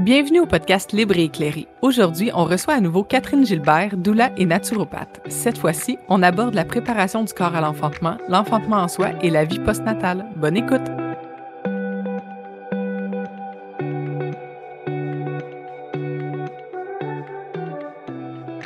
[0.00, 1.68] Bienvenue au podcast Libre et éclairé.
[1.82, 5.20] Aujourd'hui, on reçoit à nouveau Catherine Gilbert, doula et naturopathe.
[5.28, 9.44] Cette fois-ci, on aborde la préparation du corps à l'enfantement, l'enfantement en soi et la
[9.44, 10.24] vie postnatale.
[10.36, 10.80] Bonne écoute!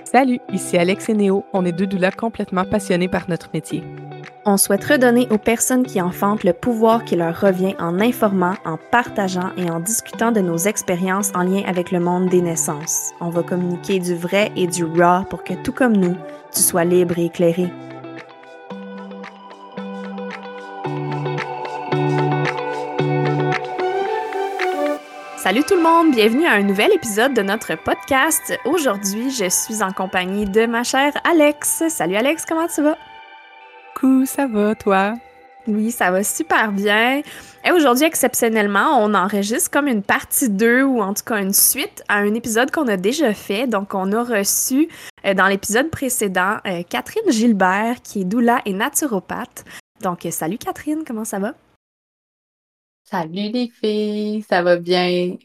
[0.05, 1.45] Salut, ici Alex et Néo.
[1.53, 3.83] On est deux doulas complètement passionnés par notre métier.
[4.47, 8.77] On souhaite redonner aux personnes qui enfantent le pouvoir qui leur revient en informant, en
[8.77, 13.13] partageant et en discutant de nos expériences en lien avec le monde des naissances.
[13.23, 16.15] On va communiquer du vrai et du raw pour que tout comme nous,
[16.55, 17.73] tu sois libre et éclairé.
[25.39, 28.59] Salut tout le monde, bienvenue à un nouvel épisode de notre podcast.
[28.67, 31.85] Aujourd'hui, je suis en compagnie de ma chère Alex.
[31.89, 32.99] Salut Alex, comment tu vas?
[34.05, 35.15] Coucou, ça va, toi?
[35.67, 37.23] Oui, ça va super bien.
[37.65, 42.05] Et aujourd'hui, exceptionnellement, on enregistre comme une partie 2 ou en tout cas une suite
[42.09, 43.67] à un épisode qu'on a déjà fait.
[43.67, 44.91] Donc, on a reçu
[45.25, 49.65] euh, dans l'épisode précédent euh, Catherine Gilbert, qui est doula et naturopathe.
[50.03, 51.55] Donc, euh, salut Catherine, comment ça va?
[53.05, 55.37] Salut les filles, ça va bien?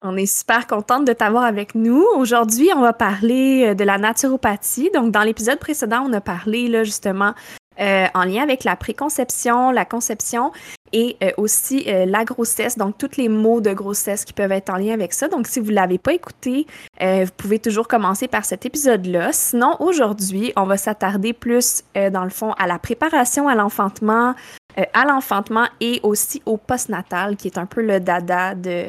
[0.00, 2.06] On est super contente de t'avoir avec nous.
[2.16, 4.90] Aujourd'hui, on va parler de la naturopathie.
[4.94, 7.34] Donc, dans l'épisode précédent, on a parlé là, justement
[7.78, 10.52] euh, en lien avec la préconception, la conception
[10.92, 14.70] et euh, aussi euh, la grossesse, donc tous les mots de grossesse qui peuvent être
[14.70, 15.28] en lien avec ça.
[15.28, 16.66] Donc, si vous ne l'avez pas écouté,
[17.00, 19.30] vous pouvez toujours commencer par cet épisode-là.
[19.32, 24.34] Sinon, aujourd'hui, on va s'attarder plus, dans le fond, à la préparation à l'enfantement,
[24.76, 28.86] à l'enfantement et aussi au postnatal, qui est un peu le dada de,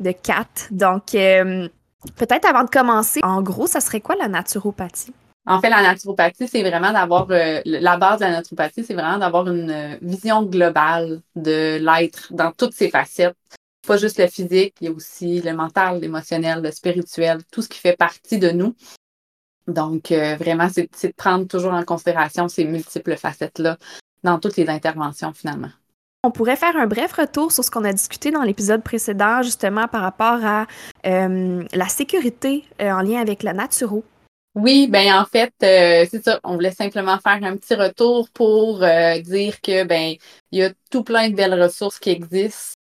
[0.00, 0.46] de Kat.
[0.70, 5.12] Donc, peut-être avant de commencer, en gros, ça serait quoi la naturopathie?
[5.46, 9.18] En fait, la naturopathie, c'est vraiment d'avoir euh, la base de la naturopathie, c'est vraiment
[9.18, 13.36] d'avoir une euh, vision globale de l'être dans toutes ses facettes.
[13.86, 17.68] Pas juste le physique, il y a aussi le mental, l'émotionnel, le spirituel, tout ce
[17.68, 18.74] qui fait partie de nous.
[19.66, 23.78] Donc, euh, vraiment, c'est de prendre toujours en considération ces multiples facettes-là
[24.22, 25.70] dans toutes les interventions, finalement.
[26.22, 29.88] On pourrait faire un bref retour sur ce qu'on a discuté dans l'épisode précédent, justement
[29.88, 30.66] par rapport à
[31.02, 34.04] la sécurité en lien avec la naturo.
[34.56, 36.40] Oui, ben en fait, euh, c'est ça.
[36.42, 40.16] On voulait simplement faire un petit retour pour euh, dire que ben
[40.50, 42.74] il y a tout plein de belles ressources qui existent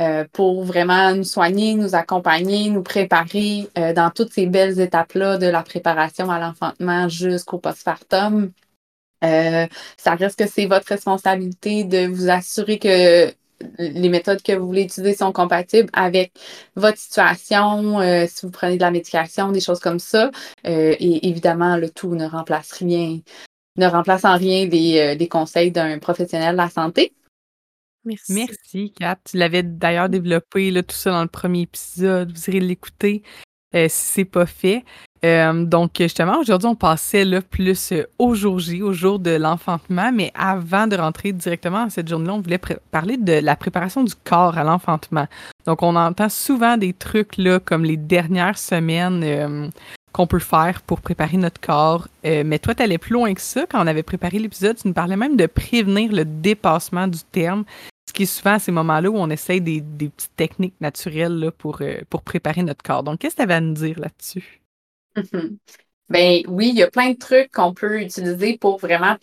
[0.00, 5.46] euh, pour vraiment nous soigner, nous accompagner, nous préparer dans toutes ces belles étapes-là de
[5.46, 8.52] la préparation à l'enfantement jusqu'au postpartum.
[9.22, 13.32] ça reste que c'est votre responsabilité de vous assurer que
[13.78, 16.32] les méthodes que vous voulez utiliser sont compatibles avec
[16.76, 20.30] votre situation, euh, si vous prenez de la médication, des choses comme ça.
[20.66, 23.18] Euh, et évidemment, le tout ne remplace rien,
[23.76, 27.14] ne remplace en rien des, euh, conseils d'un professionnel de la santé.
[28.04, 28.32] Merci.
[28.34, 29.18] Merci, Kat.
[29.24, 32.36] Tu l'avais d'ailleurs développé là, tout ça dans le premier épisode.
[32.36, 33.22] Vous irez l'écouter
[33.74, 34.84] si c'est pas fait.
[35.24, 40.12] Euh, donc, justement, aujourd'hui, on passait plus euh, au jour J, au jour de l'enfantement,
[40.12, 44.12] mais avant de rentrer directement à cette journée-là, on voulait parler de la préparation du
[44.14, 45.26] corps à l'enfantement.
[45.66, 49.68] Donc, on entend souvent des trucs là, comme les dernières semaines euh,
[50.12, 52.06] qu'on peut faire pour préparer notre corps.
[52.22, 53.64] mais toi, tu allais plus loin que ça.
[53.68, 57.64] Quand on avait préparé l'épisode, tu nous parlais même de prévenir le dépassement du terme,
[58.06, 61.50] ce qui est souvent à ces moments-là où on essaye des, petites techniques naturelles là,
[61.50, 63.02] pour, pour préparer notre corps.
[63.02, 64.60] Donc, qu'est-ce que tu avais à nous dire là-dessus?
[65.16, 65.58] Mhm.
[66.10, 69.16] Ben oui, il y a plein de trucs qu'on peut utiliser pour vraiment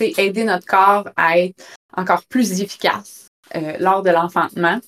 [0.00, 1.62] aider notre corps à être
[1.94, 4.80] encore plus efficace euh, lors de l'enfantement.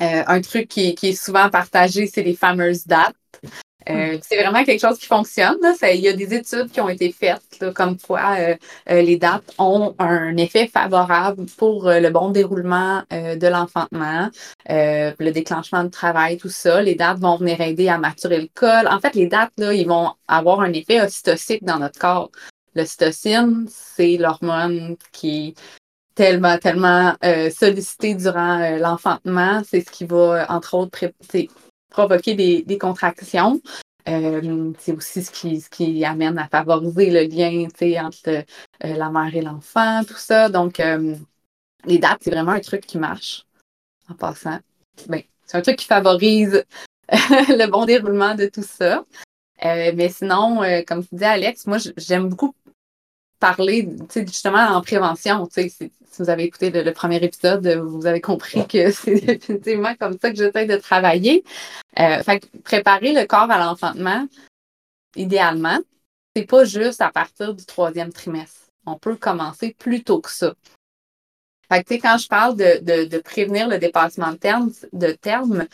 [0.00, 3.16] Euh, un truc qui, qui, est souvent partagé, c'est les fameuses dates.
[3.88, 5.58] Euh, c'est vraiment quelque chose qui fonctionne.
[5.82, 8.56] il y a des études qui ont été faites, comme quoi euh,
[8.90, 14.30] euh, les dates ont un effet favorable pour le bon déroulement de l'enfantement,
[14.68, 16.82] le déclenchement de travail, tout ça.
[16.82, 18.86] Les dates vont venir aider à maturer le col.
[18.88, 22.30] En fait, les dates, là, ils vont avoir un effet ocytocique dans notre corps.
[22.74, 25.54] L'ocytocine, c'est l'hormone qui est
[26.14, 27.14] tellement, tellement
[27.50, 29.62] sollicitée durant l'enfantement.
[29.64, 30.98] C'est ce qui va, entre autres,
[31.90, 33.60] provoquer des, contractions.
[34.08, 37.66] Euh, c'est aussi ce qui, amène à favoriser le lien
[38.04, 38.42] entre euh,
[38.80, 40.48] la mère et l'enfant, tout ça.
[40.48, 41.14] Donc, euh,
[41.84, 43.44] les dates, c'est vraiment un truc qui marche
[44.08, 44.58] en passant.
[45.08, 46.64] Ben, c'est un truc qui favorise
[47.10, 49.04] le bon déroulement de tout ça.
[49.62, 52.54] mais sinon, comme tu dis, Alex, moi, j'aime beaucoup
[53.38, 55.48] parler, justement, en prévention.
[56.10, 60.30] Si vous avez écouté le, premier épisode, vous avez compris que c'est définitivement comme ça
[60.30, 61.44] que j'essaie de travailler.
[61.98, 64.26] Euh, fait préparer le corps à l'enfantement,
[65.16, 65.78] idéalement,
[66.34, 68.68] c'est pas juste à partir du troisième trimestre.
[68.86, 70.54] On peut commencer plus tôt que ça.
[71.70, 75.66] Fait que, quand je parle de, de, prévenir le dépassement de terme, de terme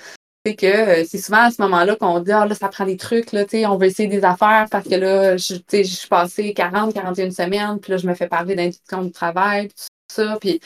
[0.47, 2.99] c'est que euh, c'est souvent à ce moment-là qu'on dit Ah là, ça prend des
[2.99, 6.93] trucs, là, on veut essayer des affaires parce que là, je, je suis passée 40,
[6.93, 9.75] 41 semaines, puis là, je me fais parler d'induction du travail, tout
[10.09, 10.37] ça.
[10.41, 10.61] Puis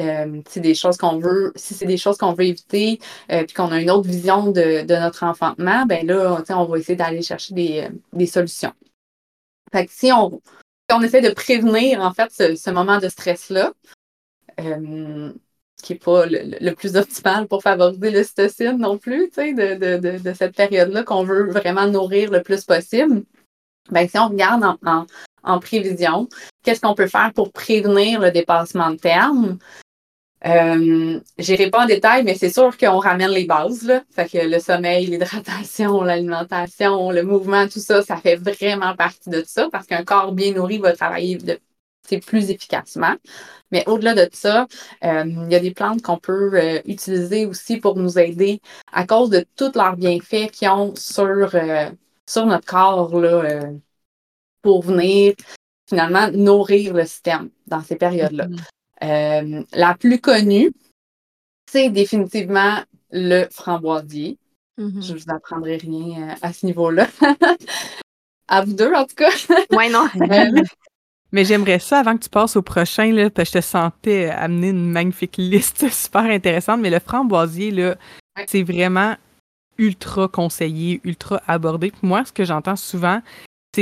[0.00, 3.00] euh, c'est des choses qu'on veut, si c'est des choses qu'on veut éviter,
[3.32, 6.96] euh, puis qu'on a une autre vision de, notre enfantement, ben là, on va essayer
[6.96, 8.74] d'aller chercher des, des, solutions.
[9.72, 10.40] Fait que si on,
[10.92, 13.72] on essaie de prévenir, en fait, ce, moment de stress-là,
[14.60, 15.32] euh,
[15.82, 20.56] qui n'est pas le, plus optimal pour favoriser l'ocytocine non plus, de, de, de, cette
[20.56, 23.24] période-là qu'on veut vraiment nourrir le plus possible.
[23.90, 25.06] Ben, si on regarde en,
[25.42, 26.28] en, prévision,
[26.66, 29.58] qu'est-ce qu'on peut faire pour prévenir le dépassement de terme?
[30.44, 33.90] Euh, J'irai pas en détail, mais c'est sûr qu'on ramène les bases.
[34.34, 39.86] Le sommeil, l'hydratation, l'alimentation, le mouvement, tout ça, ça fait vraiment partie de ça parce
[39.86, 41.58] qu'un corps bien nourri va travailler de,
[42.20, 43.14] plus efficacement.
[43.72, 44.66] Mais au-delà de ça,
[45.04, 48.60] euh, il y a des plantes qu'on peut euh, utiliser aussi pour nous aider
[48.92, 51.90] à cause de tous leurs bienfaits qu'ils ont sur, euh,
[52.26, 53.70] sur notre corps là,
[54.62, 55.34] pour venir
[55.88, 58.48] finalement nourrir le système dans ces périodes-là.
[59.00, 59.66] Mm-hmm.
[59.72, 60.72] la plus connue,
[61.70, 62.78] c'est définitivement
[63.10, 64.38] le framboisier.
[64.78, 65.06] Mm-hmm.
[65.06, 67.08] Je ne vous apprendrai rien à ce niveau-là.
[68.48, 69.30] à vous deux, en tout cas.
[69.72, 70.06] Oui, non.
[71.32, 74.30] Mais j'aimerais ça, avant que tu passes au prochain, là, parce que je te sentais
[74.30, 77.96] amener une magnifique liste super intéressante, mais le framboisier, là,
[78.46, 79.16] c'est vraiment
[79.76, 81.92] ultra conseillé, ultra abordé.
[82.02, 83.20] moi, ce que j'entends souvent,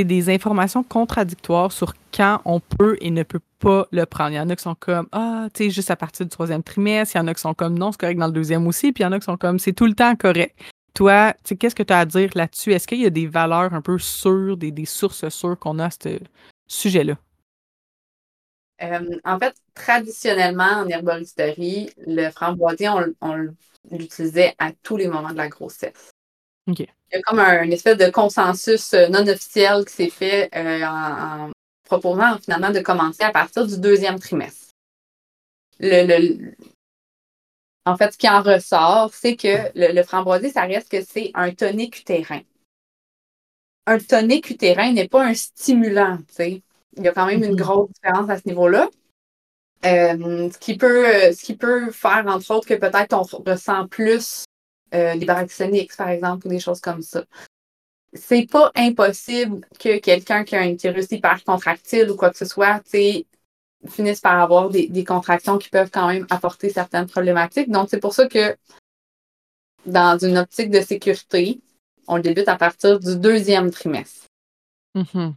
[0.03, 4.31] des informations contradictoires sur quand on peut et ne peut pas le prendre.
[4.31, 6.63] Il y en a qui sont comme Ah, tu sais, juste à partir du troisième
[6.63, 7.15] trimestre.
[7.15, 8.91] Il y en a qui sont comme non, c'est correct dans le deuxième aussi.
[8.91, 10.55] Puis il y en a qui sont comme c'est tout le temps correct.
[10.93, 12.73] Toi, qu'est-ce que tu as à dire là-dessus?
[12.73, 15.85] Est-ce qu'il y a des valeurs un peu sûres, des, des sources sûres qu'on a
[15.85, 16.19] à ce
[16.67, 17.15] sujet-là?
[18.81, 22.89] Euh, en fait, traditionnellement, en herboristerie, le framboisier,
[23.21, 23.55] on,
[23.91, 26.11] l'utilisait à tous les moments de la grossesse.
[26.67, 30.49] Il y a comme un, une espèce de consensus euh, non officiel qui s'est fait
[30.55, 31.51] euh, en,
[31.83, 34.71] proposant finalement de commencer à partir du deuxième trimestre.
[35.79, 35.87] en
[37.97, 41.53] fait, ce qui en ressort, c'est que le, le, framboisier, ça reste que c'est un
[41.53, 42.41] tonique utérin.
[43.85, 46.63] Un tonique utérin n'est pas un stimulant, tu sais.
[46.97, 47.57] Il y a quand même une mhm.
[47.57, 48.89] grosse différence à ce niveau-là.
[49.85, 54.45] Euh, ce, qui peut, ce qui peut faire, entre autres, que peut-être on ressent plus
[54.93, 57.23] euh, des baraxoniques, par exemple, ou des choses comme ça.
[58.13, 62.45] C'est pas impossible que quelqu'un qui a un utérus hyper contractile ou quoi que ce
[62.45, 62.81] soit,
[63.87, 67.69] finisse par avoir des, des, contractions qui peuvent quand même apporter certaines problématiques.
[67.69, 68.55] Donc, c'est pour ça que
[69.85, 71.59] dans une optique de sécurité,
[72.07, 74.27] on débute à partir du deuxième trimestre.
[74.95, 75.33] Mm-hmm.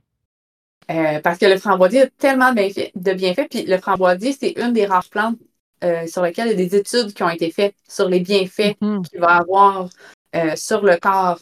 [0.90, 3.48] Euh, parce que le framboisier a tellement de bienfaits.
[3.50, 5.38] Puis le framboisier, c'est une des rares plantes
[5.84, 8.76] euh, sur lesquelles il y a des études qui ont été faites sur les bienfaits
[8.80, 9.08] mm-hmm.
[9.08, 9.88] qu'il va avoir
[10.34, 11.40] euh, sur le corps.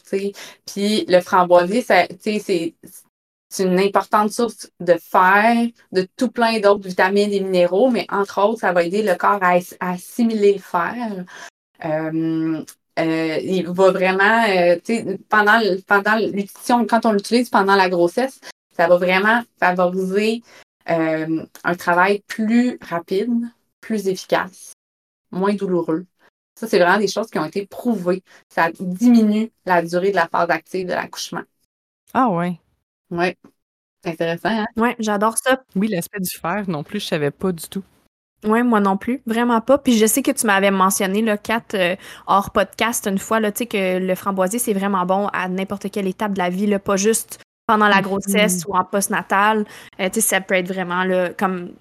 [0.65, 2.75] Puis le framboisier, c'est
[3.59, 8.61] une importante source de fer, de tout plein d'autres vitamines et minéraux, mais entre autres,
[8.61, 11.25] ça va aider le corps à, assimiler le fer.
[12.97, 14.43] il va vraiment,
[15.29, 18.39] pendant, pendant quand on l'utilise pendant la grossesse,
[18.77, 20.43] ça va vraiment favoriser
[20.89, 23.33] euh, un travail plus rapide,
[23.87, 24.73] plus efficace,
[25.31, 26.05] moins douloureux.
[26.59, 28.21] Ça, c'est vraiment des choses qui ont été prouvées.
[28.49, 31.43] Ça diminue la durée de la phase active de l'accouchement.
[32.13, 32.59] Ah ouais.
[33.11, 33.33] Oui.
[34.03, 34.65] C'est intéressant, hein?
[34.75, 35.63] Oui, j'adore ça.
[35.75, 37.83] Oui, l'aspect du fer non plus, je savais pas du tout.
[38.43, 39.77] Oui, moi non plus, vraiment pas.
[39.77, 41.95] Puis je sais que tu m'avais mentionné le 4 euh,
[42.27, 45.89] hors podcast une fois, là, tu sais, que le framboisier, c'est vraiment bon à n'importe
[45.91, 49.65] quelle étape de la vie, là, pas juste pendant la grossesse ou en postnatal.
[50.01, 51.71] Euh, tu sais, ça peut être vraiment là, comme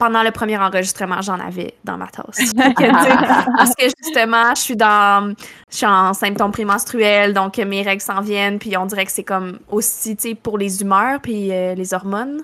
[0.00, 2.52] pendant le premier enregistrement, j'en avais dans ma tasse.
[2.56, 5.34] parce que justement, je suis dans
[5.70, 9.24] je suis en symptômes prémenstruels, donc mes règles s'en viennent, puis on dirait que c'est
[9.24, 12.42] comme aussi, tu sais, pour les humeurs puis euh, les hormones.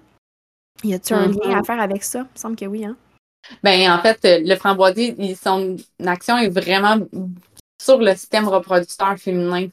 [0.84, 1.58] Y a-tu un lien mm-hmm.
[1.58, 2.18] à faire avec ça?
[2.18, 2.94] Il me semble que oui, hein?
[3.62, 6.98] Ben, en fait, le framboisier, son action est vraiment
[7.80, 9.68] sur le système reproducteur féminin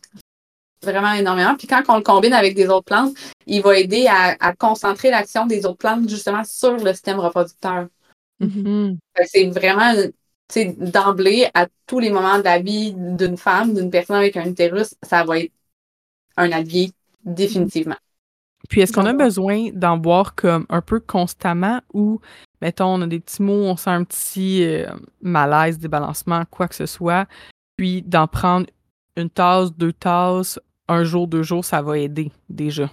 [0.83, 1.55] vraiment énormément.
[1.55, 5.45] Puis quand on le combine avec des autres plantes, il va aider à, concentrer l'action
[5.45, 7.87] des autres plantes justement sur le système reproducteur.
[8.41, 8.97] Mm-hmm.
[9.25, 9.93] C'est vraiment
[10.77, 14.95] d'emblée, à tous les moments de la vie d'une femme, d'une personne avec un utérus,
[15.01, 15.51] ça va être
[16.37, 16.91] un allié
[17.23, 17.97] définitivement.
[18.69, 22.21] Puis est-ce qu'on a besoin d'en boire comme un peu constamment ou,
[22.61, 24.87] mettons, on a des petits mots, on sent un petit euh,
[25.21, 27.27] malaise, débalancement, quoi que ce soit,
[27.75, 28.67] puis d'en prendre
[29.17, 32.89] une tasse, deux tasses un jour, deux jours, ça va aider déjà?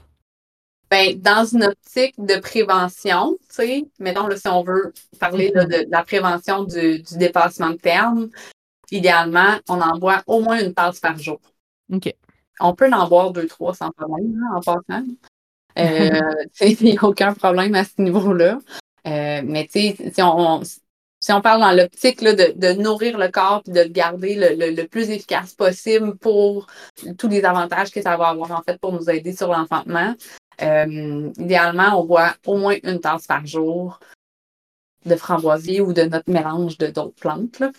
[0.90, 5.88] Ben, dans une optique de prévention, tu sais, mettons, là, si on veut parler de,
[5.88, 8.28] la prévention du, dépassement de terme,
[8.90, 11.40] idéalement, on en boit au moins une tasse par jour.
[11.92, 12.12] OK.
[12.58, 15.04] On peut en boire deux, trois sans problème, hein, en passant.
[15.78, 16.20] Euh,
[16.60, 18.58] il n'y a aucun problème à ce niveau-là.
[19.06, 20.60] Euh, mais tu sais, si on,
[21.20, 24.74] si on parle dans l'optique de, de, nourrir le corps et de le garder le,
[24.74, 26.66] le, plus efficace possible pour
[27.18, 30.14] tous les avantages que ça va avoir en fait pour nous aider sur l'enfantement,
[30.62, 34.00] euh, idéalement, on boit au moins une tasse par jour
[35.06, 37.58] de framboisier ou de notre mélange de d'autres plantes.
[37.58, 37.70] Là,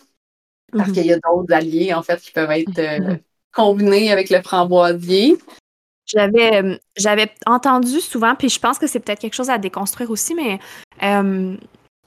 [0.72, 0.96] parce mhm.
[0.96, 3.18] qu'il y a d'autres alliés en fait qui peuvent être euh,
[3.54, 5.38] combinés avec le framboisier.
[6.06, 10.10] J'avais, euh, j'avais entendu souvent, puis je pense que c'est peut-être quelque chose à déconstruire
[10.10, 10.60] aussi, mais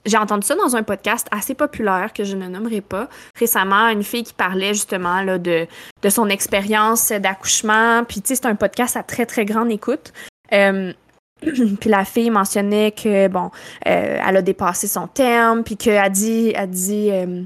[0.06, 3.08] j'ai entendu ça dans un podcast assez populaire que je ne nommerai pas
[3.38, 5.66] récemment, une fille qui parlait justement là, de,
[6.02, 8.04] de son expérience d'accouchement.
[8.04, 10.12] Puis tu sais, c'est un podcast à très très grande écoute.
[10.52, 10.92] Euh,
[11.40, 13.50] puis la fille mentionnait que bon,
[13.86, 17.42] euh, elle a dépassé son terme, puis qu'elle dit, a dit euh,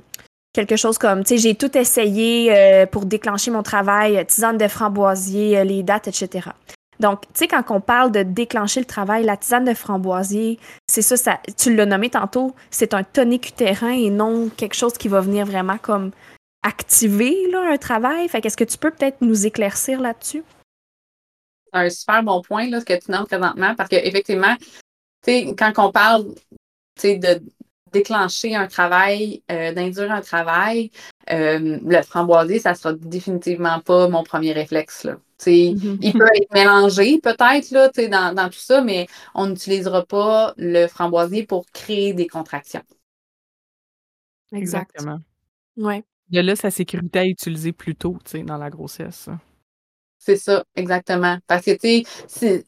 [0.53, 5.65] quelque chose comme, tu sais, j'ai tout essayé pour déclencher mon travail, tisane de framboisier,
[5.65, 6.51] les dates, etc.
[7.01, 11.03] Donc, tu sais, quand on parle de déclencher le travail, la tisane de framboisier, c'est
[11.03, 15.09] ça, ça, tu l'as nommé tantôt, c'est un tonique utérin et non quelque chose qui
[15.09, 16.11] va venir vraiment comme
[16.63, 18.29] activer là, un travail.
[18.29, 20.43] Fait qu'est-ce que tu peux peut-être nous éclaircir là-dessus?
[21.73, 25.55] C'est un super bon point, là, ce que tu nommes présentement, parce qu'effectivement, tu sais,
[25.57, 26.27] quand on parle,
[27.05, 27.41] de
[27.93, 30.91] déclencher un travail, euh, d'induire un travail,
[31.31, 35.05] euh, le framboisier, ça sera définitivement pas mon premier réflexe.
[35.05, 35.17] Là.
[35.41, 35.99] Mm-hmm.
[36.01, 40.87] Il peut être mélangé peut-être là, dans, dans tout ça, mais on n'utilisera pas le
[40.87, 42.83] framboisier pour créer des contractions.
[44.53, 45.21] Exactement.
[45.77, 46.03] Ouais.
[46.31, 49.29] Il y a là sa sécurité à utiliser plus tôt dans la grossesse.
[50.19, 51.39] C'est ça, exactement.
[51.47, 52.65] Parce que, tu sais,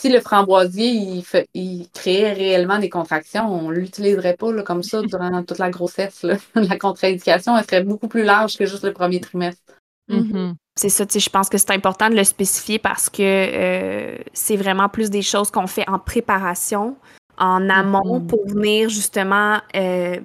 [0.00, 4.62] si le framboisier, il, fait, il créait réellement des contractions, on ne l'utiliserait pas là,
[4.62, 6.24] comme ça durant toute la grossesse.
[6.54, 9.60] la contre-indication, elle serait beaucoup plus large que juste le premier trimestre.
[10.10, 10.32] Mm-hmm.
[10.32, 10.54] Mm-hmm.
[10.74, 14.16] C'est ça, tu sais, je pense que c'est important de le spécifier parce que euh,
[14.32, 16.96] c'est vraiment plus des choses qu'on fait en préparation,
[17.36, 18.26] en amont, mm-hmm.
[18.26, 20.18] pour venir justement euh,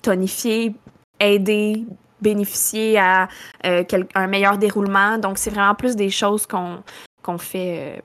[0.00, 0.74] tonifier,
[1.20, 1.84] aider,
[2.22, 3.28] bénéficier à
[3.66, 3.84] euh,
[4.14, 5.18] un meilleur déroulement.
[5.18, 6.82] Donc, c'est vraiment plus des choses qu'on
[7.22, 8.00] qu'on fait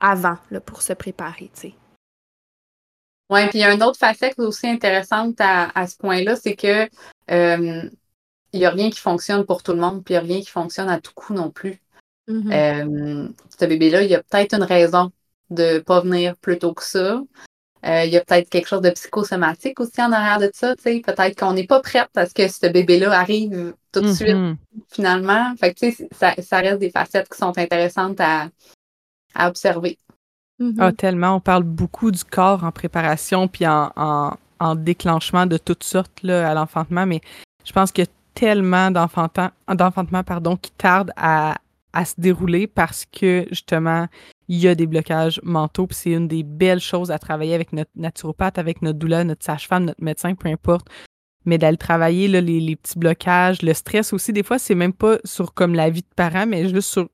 [0.00, 1.74] avant là, pour se préparer, tu sais.
[3.30, 6.88] Oui, puis il y a une autre facette aussi intéressante à, ce point-là, c'est que
[7.30, 7.88] euh,
[8.52, 10.40] il n'y a rien qui fonctionne pour tout le monde, puis il n'y a rien
[10.40, 11.80] qui fonctionne à tout coup non plus.
[12.28, 12.52] Mm-hmm.
[12.52, 15.12] Euh, ce bébé-là, il y a peut-être une raison
[15.50, 17.22] de ne pas venir plus tôt que ça.
[17.86, 20.74] Euh, il y a peut-être quelque chose de psychosomatique aussi en arrière de ça.
[20.76, 24.56] Peut-être qu'on n'est pas prête parce que ce bébé-là arrive tout de suite, mm-hmm.
[24.92, 25.54] finalement.
[25.56, 28.48] Fait que, ça, ça reste des facettes qui sont intéressantes à,
[29.34, 29.98] à observer.
[30.60, 30.76] Mm-hmm.
[30.78, 31.36] Ah, tellement.
[31.36, 36.50] On parle beaucoup du corps en préparation puis en, en, déclenchement de toutes sortes là,
[36.50, 37.22] à l'enfantement, mais
[37.64, 41.56] je pense qu'il y a tellement d'enfantement pardon, qui tardent à,
[41.92, 44.06] à, se dérouler parce que justement,
[44.48, 45.86] il y a des blocages mentaux.
[45.86, 49.44] Puis c'est une des belles choses à travailler avec notre naturopathe, avec notre doula, notre
[49.44, 50.88] sage-femme, notre médecin, peu importe.
[51.46, 54.92] Mais d'aller travailler là, les, les, petits blocages, le stress aussi, des fois, c'est même
[54.92, 57.08] pas sur comme la vie de parent, mais juste sur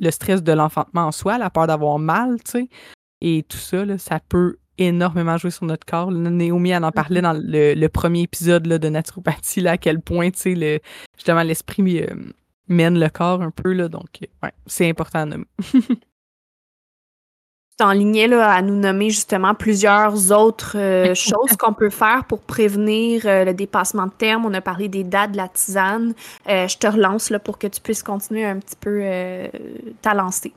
[0.00, 2.68] le stress de l'enfantement en soi, la peur d'avoir mal, tu sais.
[3.20, 6.12] Et tout ça, là, ça peut énormément jouer sur notre corps.
[6.12, 10.30] Naomi en, en parlait dans le, premier épisode là, de naturopathie, là, à quel point,
[10.30, 10.78] tu sais, le,
[11.16, 12.14] justement, l'esprit euh,
[12.68, 15.46] mène le corps un peu, là, donc, ouais, c'est important à nommer.
[17.86, 23.22] lignée là, à nous nommer justement plusieurs autres euh, choses qu'on peut faire pour prévenir
[23.24, 24.44] euh, le dépassement de terme.
[24.44, 26.14] On a parlé des dates de la tisane.
[26.48, 29.02] Euh, je te relance là, pour que tu puisses continuer un petit peu
[30.02, 30.52] ta lancée.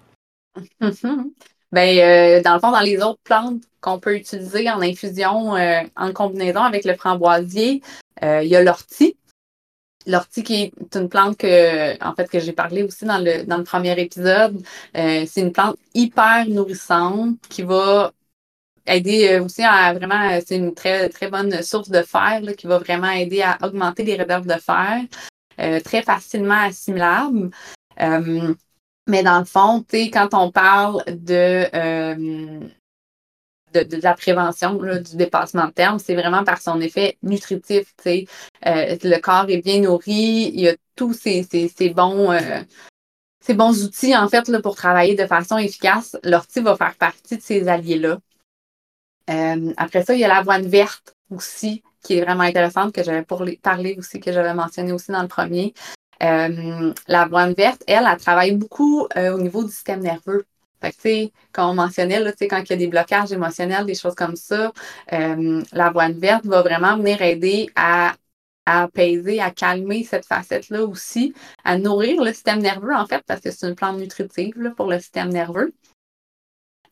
[0.81, 5.53] ben, dans le fond, dans les autres plantes qu'on peut utiliser en infusion
[5.95, 7.81] en combinaison avec le framboisier,
[8.21, 9.15] il y a l'ortie.
[10.07, 13.57] L'ortie qui est une plante que, en fait, que j'ai parlé aussi dans le, dans
[13.57, 14.61] le premier épisode.
[14.97, 18.11] Euh, c'est une plante hyper nourrissante qui va
[18.87, 22.79] aider euh, aussi à vraiment, c'est une très, très bonne source de fer qui va
[22.79, 25.03] vraiment aider à augmenter les réserves de fer,
[25.59, 27.51] euh, très facilement assimilable.
[29.07, 31.67] mais dans le fond, tu sais, quand on parle de
[33.73, 37.93] de, la prévention du dépassement de terme, c'est vraiment par son effet nutritif.
[38.05, 38.25] Euh,
[38.61, 41.45] le corps est bien nourri, il y a tous ces,
[41.95, 42.61] bons, euh,
[43.39, 46.17] ces bons outils en fait là, pour travailler de façon efficace.
[46.23, 48.19] L'ortie va faire partie de ces alliés-là.
[49.29, 53.25] Euh, après ça, il y a l'avoine verte aussi, qui est vraiment intéressante, que j'avais
[53.61, 55.73] parlé aussi, que j'avais mentionné aussi dans le premier.
[56.19, 60.45] l'avoine verte, elle, elle travaille beaucoup au niveau du système nerveux.
[60.81, 64.15] Fait que, quand on mentionnait, là, quand il y a des blocages émotionnels, des choses
[64.15, 64.71] comme ça,
[65.13, 68.15] euh, l'avoine verte va vraiment venir aider à
[68.65, 71.33] à apaiser, à calmer cette facette-là aussi,
[71.63, 74.99] à nourrir le système nerveux, en fait, parce que c'est une plante nutritive pour le
[74.99, 75.73] système nerveux.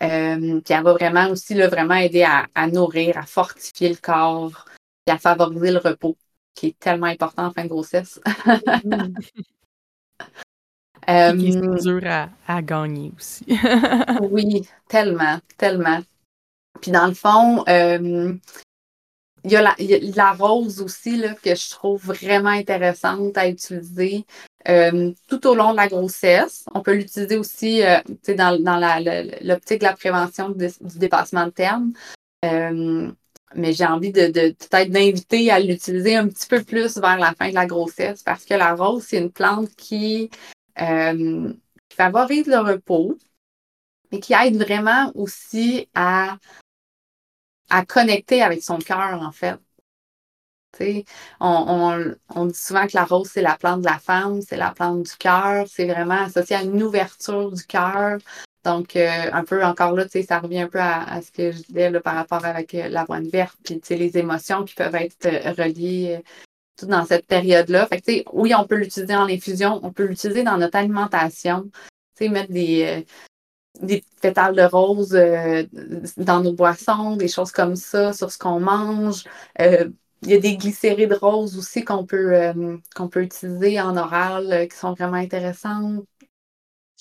[0.01, 4.65] Euh, puis elle va vraiment aussi là, vraiment aider à, nourrir, à fortifier le corps,
[5.07, 6.17] et à favoriser le repos,
[6.55, 8.19] qui est tellement important en fin de grossesse.
[11.09, 12.01] euh, dur
[12.47, 13.45] à, gagner aussi.
[14.31, 15.99] oui, tellement, tellement.
[16.81, 18.33] Puis dans le fond, euh,
[19.43, 19.75] il y, a
[20.15, 24.25] la, rose aussi là, que je trouve vraiment intéressante à utiliser
[24.67, 26.65] euh, tout au long de la grossesse.
[26.73, 31.93] On peut l'utiliser aussi euh, dans, dans l'optique de la prévention du, dépassement de terme.
[33.55, 37.49] Mais j'ai envie de, peut-être d'inviter à l'utiliser un petit peu plus vers la fin
[37.49, 40.29] de la grossesse parce que la rose, c'est une plante qui,
[40.79, 43.17] qui favorise le repos,
[44.11, 46.37] mais qui aide vraiment aussi à
[47.69, 49.59] à connecter avec son cœur, en fait.
[51.39, 54.71] On, on, dit souvent que la rose, c'est la plante de la femme, c'est la
[54.71, 58.19] plante du cœur, c'est vraiment associé à une ouverture du cœur.
[58.63, 61.89] Donc, euh, un peu encore là, ça revient un peu à, ce que je disais
[61.89, 65.53] là, par rapport avec euh, la voix verte, puis les émotions qui peuvent être euh,
[65.53, 66.21] reliées
[66.85, 67.87] dans cette période-là.
[67.87, 71.69] Fait que, oui, on peut l'utiliser en infusion, on peut l'utiliser dans notre alimentation,
[72.27, 73.05] mettre des,
[73.81, 75.63] des pétales de rose euh,
[76.17, 79.23] dans nos boissons, des choses comme ça, sur ce qu'on mange.
[79.61, 79.89] Euh,
[80.23, 84.67] il y a des glycérides roses aussi qu'on peut, euh, qu'on peut utiliser en oral
[84.69, 86.03] qui sont vraiment intéressantes.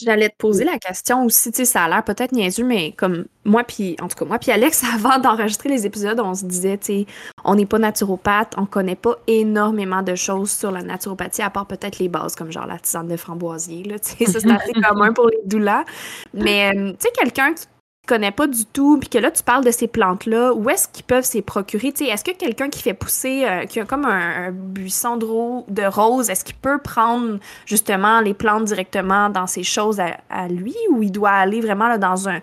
[0.00, 3.24] J'allais te poser la question aussi, tu sais, ça a l'air peut-être niaiseux, mais comme
[3.44, 6.78] moi puis en tout cas moi puis Alex avant d'enregistrer les épisodes, on se disait,
[6.78, 7.06] tu sais,
[7.44, 11.66] on n'est pas naturopathe, on connaît pas énormément de choses sur la naturopathie à part
[11.66, 14.72] peut-être les bases comme genre la tisane de framboisier là, tu sais, ça c'est assez
[14.88, 15.84] commun pour les doulas.
[16.32, 17.66] Mais euh, tu sais quelqu'un qui
[18.08, 21.04] connais pas du tout, puis que là, tu parles de ces plantes-là, où est-ce qu'ils
[21.04, 21.88] peuvent s'y procurer?
[21.88, 26.44] Est-ce que quelqu'un qui fait pousser, euh, qui a comme un, buisson de, rose, est-ce
[26.44, 31.30] qu'il peut prendre justement les plantes directement dans ces choses à, lui, ou il doit
[31.30, 32.40] aller vraiment là, dans un,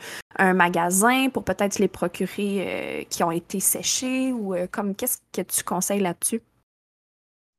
[0.54, 5.42] magasin pour peut-être les procurer euh, qui ont été séchés, ou euh, comme qu'est-ce que
[5.42, 6.42] tu conseilles là-dessus?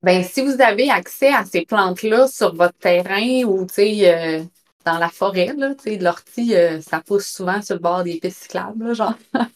[0.02, 4.46] Ben, si vous avez accès à ces plantes-là sur votre terrain ou, tu sais,
[4.86, 8.18] dans la forêt, tu sais, de l'ortie, euh, ça pousse souvent sur le bord des
[8.20, 9.14] pistes cyclables, genre.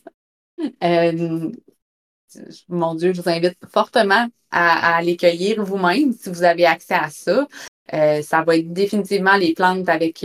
[0.84, 1.50] Euh,
[2.68, 6.92] mon Dieu, je vous invite fortement à, à les cueillir vous-même si vous avez accès
[6.92, 7.48] à ça.
[7.94, 10.20] Euh, ça va être définitivement les plantes avec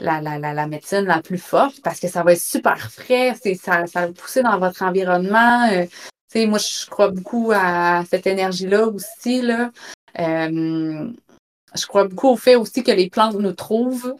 [0.00, 3.86] la, la, la, médecine la plus forte parce que ça va être super frais, ça,
[3.86, 5.68] ça va pousser dans votre environnement.
[6.34, 9.42] moi, je crois beaucoup à cette énergie-là aussi.
[9.42, 9.70] Là
[11.74, 14.14] je crois beaucoup au fait aussi que les plantes nous trouvent.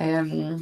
[0.00, 0.58] Euh,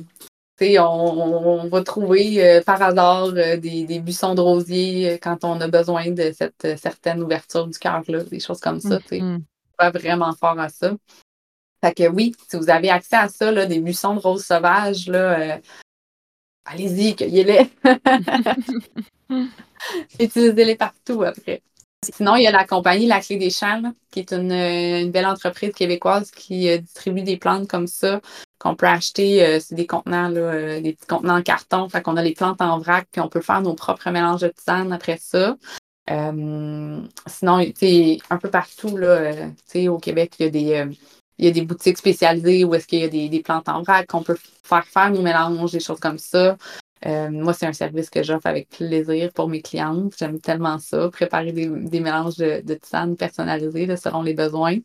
[0.78, 6.10] on, va trouver euh, par hasard euh, des, buissons de rosiers quand on a besoin
[6.12, 8.98] de cette certaine ouverture du cœur, des choses comme ça.
[9.10, 9.42] Mm
[9.80, 9.98] -hmm.
[9.98, 10.92] vraiment fort à ça.
[11.84, 15.10] Fait que oui, si vous avez accès à ça, là, des buissons de roses sauvages,
[16.64, 17.68] allez-y, cueillez-les.
[20.20, 21.62] Utilisez-les partout après.
[22.10, 25.72] Sinon, il y a la compagnie La Clé des Champs, qui est une, belle entreprise
[25.72, 28.20] québécoise qui euh, distribue des plantes comme ça
[28.58, 29.46] qu'on peut acheter.
[29.46, 31.88] Euh, c'est des contenants, là, euh, des petits contenants en carton.
[31.88, 34.48] Fait qu'on a les plantes en vrac, puis on peut faire nos propres mélanges de
[34.48, 35.56] tisane après ça.
[36.08, 39.32] sinon, un peu partout là,
[39.88, 40.96] au Québec, il y a des.
[41.38, 43.82] il y a des boutiques spécialisées où est-ce qu'il y a des, des plantes en
[43.82, 46.56] vrac qu'on peut faire faire nos mélanges, des choses comme ça.
[47.06, 50.14] Euh, moi, c'est un service que j'offre avec plaisir pour mes clientes.
[50.18, 51.68] J'aime tellement ça, préparer des,
[52.00, 54.78] mélanges de, de tisane personnalisés selon les besoins.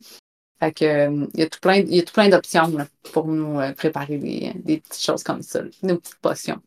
[0.59, 2.75] Fait que, euh, il y a tout plein, il y a tout plein d'options
[3.13, 6.59] pour nous euh, préparer des, des, petites choses comme ça, nos petites potions.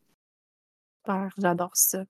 [1.04, 2.04] Super, j'adore ça.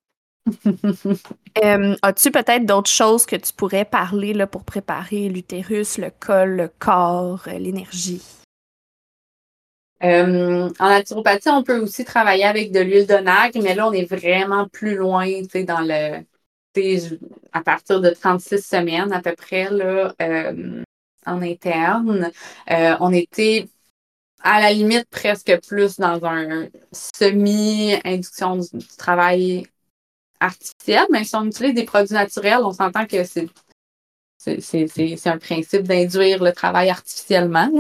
[2.03, 6.68] As-tu peut-être d'autres choses que tu pourrais parler là, pour préparer l'utérus, le col, le
[6.68, 8.39] corps, l'énergie?
[10.02, 13.92] Euh, en naturopathie, on peut aussi travailler avec de l'huile de nacre, mais là, on
[13.92, 15.26] est vraiment plus loin,
[15.66, 16.24] dans le,
[17.52, 20.82] à partir de 36 semaines à peu près, là, euh,
[21.26, 22.30] en interne.
[22.70, 23.68] Euh, on était
[24.42, 29.66] à la limite presque plus dans un semi-induction du, travail
[30.40, 33.48] artificiel, mais si on utilise des produits naturels, on s'entend que c'est
[34.38, 37.70] c'est un principe d'induire le travail artificiellement.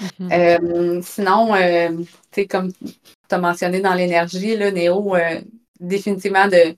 [0.00, 0.32] Mm-hmm.
[0.32, 2.94] Euh, sinon, euh, tu comme tu
[3.30, 5.40] as mentionné dans l'énergie, Néo, euh,
[5.78, 6.76] définitivement de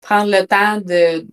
[0.00, 1.26] prendre le temps de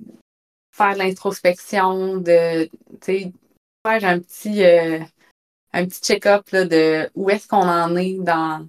[0.71, 2.69] faire l'introspection, de
[3.01, 8.67] faire un petit, un petit check-up de où est-ce qu'on en est dans,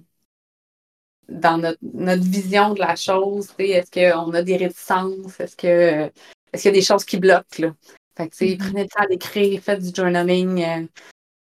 [1.27, 3.53] dans notre, vision de la chose.
[3.59, 5.39] Est-ce qu'on a des réticences?
[5.39, 6.09] Est-ce que
[6.51, 7.59] est-ce qu'il y a des choses qui bloquent?
[7.59, 7.75] Là?
[8.17, 10.87] Fait que, mm prenez le temps d'écrire, faites du journaling,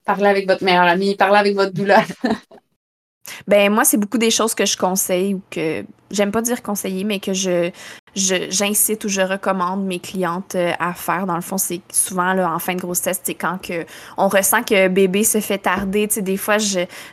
[0.04, 2.04] parlez avec votre meilleur ami, parlez avec votre douleur.
[3.46, 7.04] ben, moi, c'est beaucoup des choses que je conseille ou que j'aime pas dire conseiller,
[7.04, 7.70] mais que je
[8.14, 11.26] j'incite ou je recommande mes clientes euh, à faire.
[11.26, 13.84] Dans le fond, c'est souvent là, en fin de grossesse, c'est quand que
[14.16, 16.06] on ressent que bébé se fait tarder.
[16.06, 16.58] Tu sais, des fois,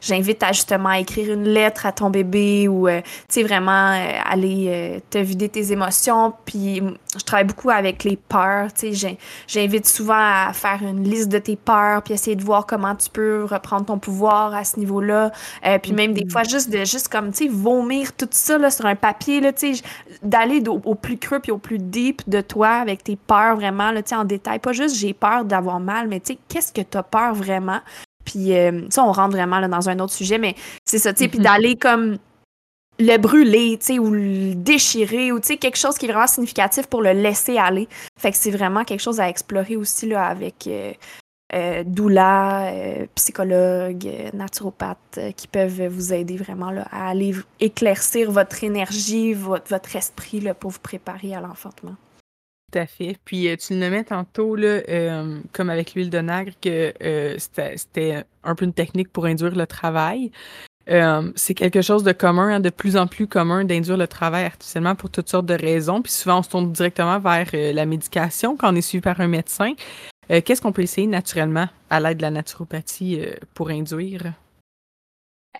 [0.02, 3.92] j'invite à justement à écrire une lettre à ton bébé ou euh, tu sais, vraiment
[3.94, 6.34] euh, aller te vider tes émotions.
[6.46, 6.82] Puis
[7.18, 8.72] je travaille beaucoup avec les peurs.
[8.74, 12.66] Tu sais, j'invite souvent à faire une liste de tes peurs puis essayer de voir
[12.66, 15.32] comment tu peux reprendre ton pouvoir à ce niveau-là.
[15.82, 16.32] puis même des mm-hmm.
[16.32, 19.52] fois, juste de juste comme, tu sais, vomir tout ça là, sur un papier, là,
[19.52, 19.84] tu sais,
[20.24, 23.92] d'aller au au plus creux puis au plus deep de toi avec tes peurs vraiment,
[23.92, 24.60] là, en détail.
[24.60, 27.80] Pas juste j'ai peur d'avoir mal, mais tu sais, qu'est-ce que tu as peur vraiment?
[28.26, 31.24] Puis euh, ça, on rentre vraiment là, dans un autre sujet, mais c'est ça, tu
[31.24, 31.44] sais, puis mm-hmm.
[31.44, 32.18] d'aller comme
[33.02, 36.28] le brûler, tu sais, ou le déchirer, ou tu sais, quelque chose qui est vraiment
[36.28, 37.88] significatif pour le laisser aller.
[38.18, 40.94] Fait que c'est vraiment quelque chose à explorer aussi, là, avec, euh,
[41.54, 48.32] euh, doula, euh, psychologues, euh, naturopathes qui peuvent vous aider vraiment là, à aller éclaircir
[48.32, 51.96] votre énergie, votre, votre esprit là, pour vous préparer à l'enfantement.
[52.72, 53.18] Tout à fait.
[53.26, 54.80] Puis tu le nommais tantôt, là,
[55.52, 56.94] comme avec l'huile de nagre, que
[57.38, 60.32] c'était un peu une technique pour induire le travail.
[61.36, 64.96] C'est quelque chose de commun, hein, de plus en plus commun d'induire le travail artificiellement
[64.96, 66.02] pour toutes sortes de raisons.
[66.02, 69.28] Puis souvent, on se tourne directement vers la médication quand on est suivi par un
[69.28, 69.74] médecin.
[70.32, 74.34] Euh, qu'est-ce qu'on peut essayer naturellement à l'aide de la naturopathie euh, pour induire?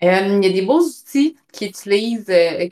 [0.02, 2.70] Euh, il y a des beaux outils qui utilisent, il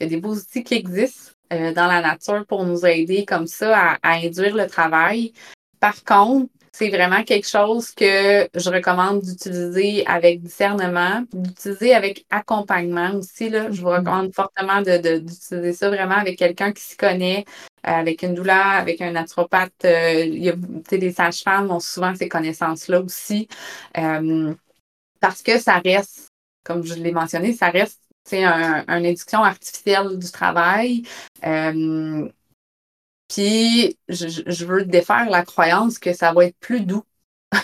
[0.00, 3.96] y a des beaux outils qui existent dans la nature pour nous aider comme ça
[4.02, 5.32] à, induire le travail.
[5.80, 13.14] Par contre, c'est vraiment quelque chose que je recommande d'utiliser avec discernement, d'utiliser avec accompagnement
[13.14, 13.48] aussi.
[13.48, 13.68] Là.
[13.72, 13.98] Je vous mm-hmm.
[13.98, 17.44] recommande fortement d'utiliser ça vraiment avec quelqu'un qui s'y connaît,
[17.82, 19.72] avec une douleur, avec un naturopathe.
[19.84, 20.54] Euh, il y a,
[20.92, 23.48] les sages-femmes ont souvent ces connaissances-là aussi.
[23.96, 24.54] Euh,
[25.20, 26.28] parce que ça reste,
[26.62, 28.00] comme je l'ai mentionné, ça reste
[28.32, 31.02] un, une induction artificielle du travail.
[31.44, 32.28] Euh,
[33.28, 37.04] puis, je, veux défaire la croyance que ça va être plus doux.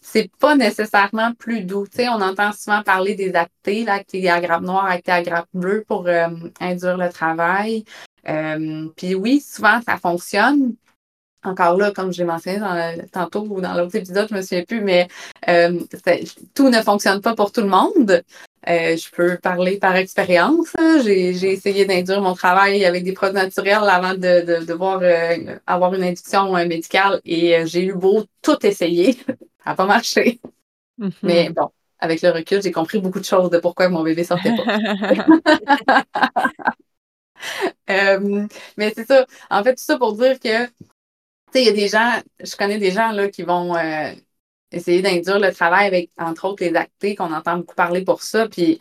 [0.00, 1.86] c'est pas nécessairement plus doux.
[1.98, 6.08] on entend souvent parler des actés, l'acté à grappe noire, acté à grappe bleue pour
[6.60, 7.84] induire le travail.
[8.28, 10.74] Euh, puis oui, souvent, ça fonctionne.
[11.44, 14.64] Encore là, comme je l'ai mentionné dans tantôt ou dans l'autre épisode, je me souviens
[14.64, 15.08] plus, mais
[15.48, 15.80] euh,
[16.54, 18.22] tout ne fonctionne pas pour tout le monde.
[18.68, 20.74] Euh, je peux parler par expérience.
[21.04, 25.00] J'ai essayé d'induire mon travail avec des produits naturels avant de, devoir
[25.66, 29.12] avoir une induction médicale et j'ai eu beau tout essayer.
[29.64, 30.40] ça n'a pas marché.
[30.98, 31.12] Mm-hmm.
[31.22, 34.54] Mais bon, avec le recul, j'ai compris beaucoup de choses de pourquoi mon bébé sortait
[34.54, 36.04] pas.
[37.88, 39.24] Euh, mais c'est ça.
[39.48, 40.72] En fait, tout ça pour dire que, tu
[41.52, 44.12] sais, il y a des gens, je connais des gens là qui vont euh,
[44.70, 48.48] essayer d'induire le travail avec, entre autres, les actés, qu'on entend beaucoup parler pour ça,
[48.48, 48.80] puis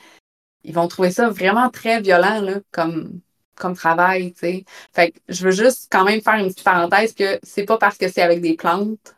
[0.63, 3.21] ils vont trouver ça vraiment très violent, là, comme,
[3.56, 4.65] comme travail, tu sais.
[4.93, 7.97] Fait que je veux juste quand même faire une petite parenthèse que c'est pas parce
[7.97, 9.15] que c'est avec des plantes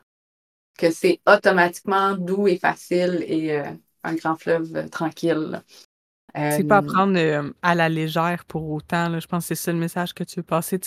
[0.78, 3.70] que c'est automatiquement doux et facile et euh,
[4.04, 5.62] un grand fleuve tranquille.
[6.34, 9.20] C'est pas à prendre euh, à la légère pour autant.
[9.20, 10.80] Je pense que c'est ça le message que tu veux passer.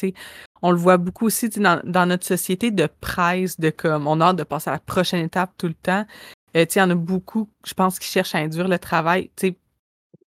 [0.62, 4.36] On le voit beaucoup aussi dans, notre société de presse, de comme on a hâte
[4.36, 6.06] de passer à la prochaine étape tout le temps.
[6.56, 9.30] Euh, il y en a beaucoup, je pense, qui cherchent à induire le travail.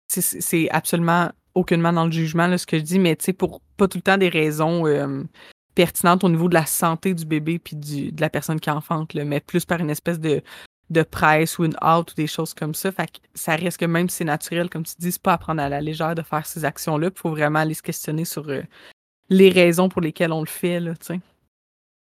[0.08, 3.98] C'est absolument aucunement dans le jugement là, ce que je dis, mais pour pas tout
[3.98, 5.22] le temps des raisons euh,
[5.74, 9.40] pertinentes au niveau de la santé du bébé puis de la personne qui enfante, mais
[9.40, 10.42] plus par une espèce de
[10.92, 12.92] de presse ou une hâte ou des choses comme ça.
[12.92, 15.38] Fait que ça risque que même si c'est naturel, comme tu dis, c'est pas à
[15.38, 17.08] prendre à la légère de faire ces actions-là.
[17.12, 18.62] Il faut vraiment aller se questionner sur euh,
[19.32, 20.92] les raisons pour lesquelles on le fait, là,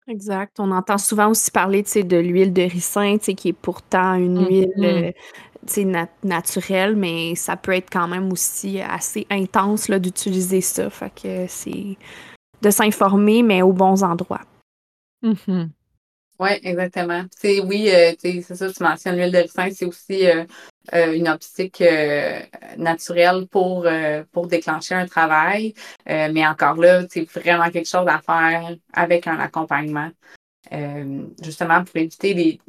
[0.08, 0.58] Exact.
[0.58, 5.14] On entend souvent aussi parler de l'huile de ricin, qui est pourtant une huile mm-hmm.
[5.78, 10.90] euh, naturelle, mais ça peut être quand même aussi assez intense d'utiliser ça.
[10.90, 11.96] Fait que c'est
[12.60, 14.42] de s'informer, mais aux bons endroits.
[15.22, 15.68] Mm-hmm.
[16.40, 17.24] Oui, exactement.
[17.38, 20.44] C'est oui, euh, c'est ça, tu mentionnes l'huile de ricin, c'est aussi euh,
[20.94, 21.82] euh, une optique
[22.76, 23.86] naturelle pour,
[24.32, 25.74] pour déclencher un travail.
[26.06, 30.10] mais encore là, c'est vraiment quelque chose à faire avec un accompagnement.
[31.42, 32.60] justement pour éviter les,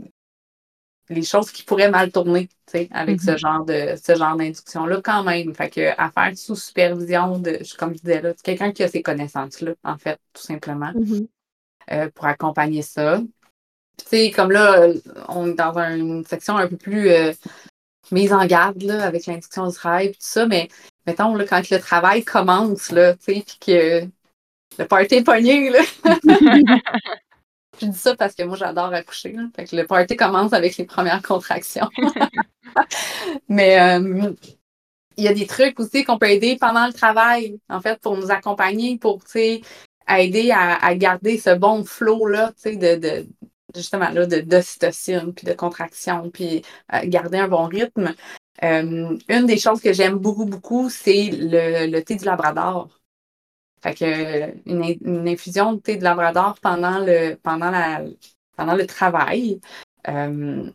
[1.09, 2.49] les choses qui pourraient mal tourner
[2.91, 3.37] avec ce mm-hmm.
[3.37, 5.53] genre de ce genre d'induction-là quand même.
[5.53, 9.01] Fait que à faire sous supervision de, comme je disais là, quelqu'un qui a ces
[9.01, 10.91] connaissances-là, en fait, tout simplement.
[10.93, 12.11] Mm-hmm.
[12.11, 13.21] pour accompagner ça.
[13.97, 14.87] Tu sais, comme là,
[15.29, 17.31] on est dans une section un peu plus euh,
[18.11, 20.67] mise en garde là, avec l'induction du travail et tout ça, mais
[21.07, 24.07] mettons, là, quand le travail commence, là, tu sais, puis que
[24.77, 25.79] le party est pogné, là.
[27.81, 29.35] Je dis ça parce que moi, j'adore accoucher.
[29.55, 31.89] Fait que le party commence avec les premières contractions.
[33.49, 34.31] Mais euh,
[35.17, 38.15] il y a des trucs aussi qu'on peut aider pendant le travail, en fait, pour
[38.15, 39.21] nous accompagner, pour
[40.07, 43.27] aider à, garder ce bon flow-là, de, de,
[43.75, 48.13] justement, là, d'ocytocine, puis de contraction, puis euh, garder un bon rythme.
[48.63, 52.89] Euh, une des choses que j'aime beaucoup, beaucoup, c'est le, le thé du Labrador.
[53.81, 58.01] Fait que une, infusion de thé de Labrador pendant le, pendant la,
[58.55, 59.59] pendant le travail,
[60.07, 60.69] euh,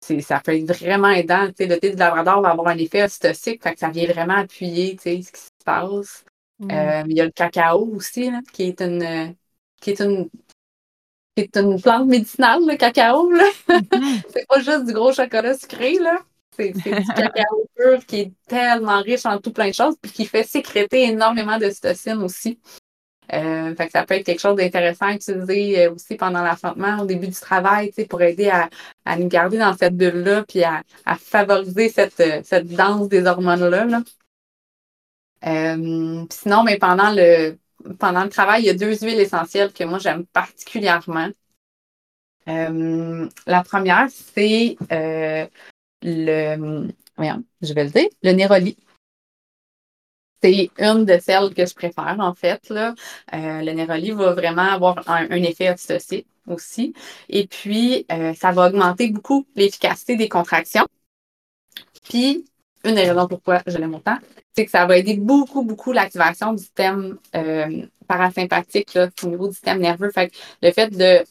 [0.00, 1.44] ça peut être vraiment aidant.
[1.46, 4.96] le thé de Labrador va avoir un effet ocytocique, fait que ça vient vraiment appuyer
[4.98, 6.24] ce qui se passe.
[6.58, 6.70] Mm.
[6.70, 9.36] Euh, il y a le cacao aussi, qui est une
[9.80, 10.28] qui est une
[11.36, 13.30] qui est une plante médicinale, le cacao.
[13.32, 14.22] Mm-hmm.
[14.32, 16.18] c'est pas juste du gros chocolat sucré, là.
[16.56, 20.26] C'est du cacao pur qui est tellement riche en tout plein de choses, puis qui
[20.26, 22.58] fait sécréter énormément de cytocine aussi.
[23.32, 26.98] Euh, fait que ça peut être quelque chose d'intéressant à utiliser euh, aussi pendant l'affrontement
[27.02, 28.68] au début du travail, pour aider à,
[29.16, 30.82] nous garder dans cette bulle-là, puis à,
[31.16, 34.02] favoriser cette, euh, cette danse des hormones-là.
[35.42, 37.56] sinon, mais pendant le
[37.98, 41.28] pendant le travail, il y a deux huiles essentielles que moi j'aime particulièrement.
[42.46, 44.76] la première, c'est
[46.02, 46.88] le,
[47.62, 48.76] je vais le dire, le Néroli.
[50.42, 52.70] C'est une de celles que je préfère, en fait.
[52.70, 52.92] Euh,
[53.32, 56.94] le Néroli va vraiment avoir un, effet ocytocine aussi.
[57.28, 60.86] Et puis, euh, ça va augmenter beaucoup l'efficacité des contractions.
[62.04, 62.46] Puis,
[62.84, 64.18] une des raisons pourquoi je l'aime autant,
[64.54, 69.48] c'est que ça va aider beaucoup, beaucoup l'activation du système euh, parasympathique, là, au niveau
[69.48, 70.10] du système nerveux.
[70.10, 71.24] Fait le fait de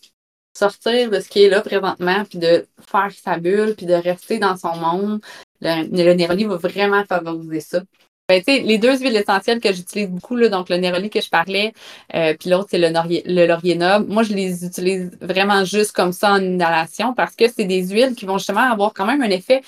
[0.58, 4.40] sortir de ce qui est là présentement, puis de faire sa bulle, puis de rester
[4.40, 5.22] dans son monde.
[5.62, 7.82] Le, le Néroli va vraiment favoriser ça.
[8.30, 11.74] Ben, les deux huiles essentielles que j'utilise beaucoup, là, donc le Néroli que je parlais,
[12.14, 14.06] euh, puis l'autre, c'est le, le.
[14.06, 18.14] Moi, je les utilise vraiment juste comme ça en inhalation parce que c'est des huiles
[18.16, 19.64] qui vont justement avoir quand même un effet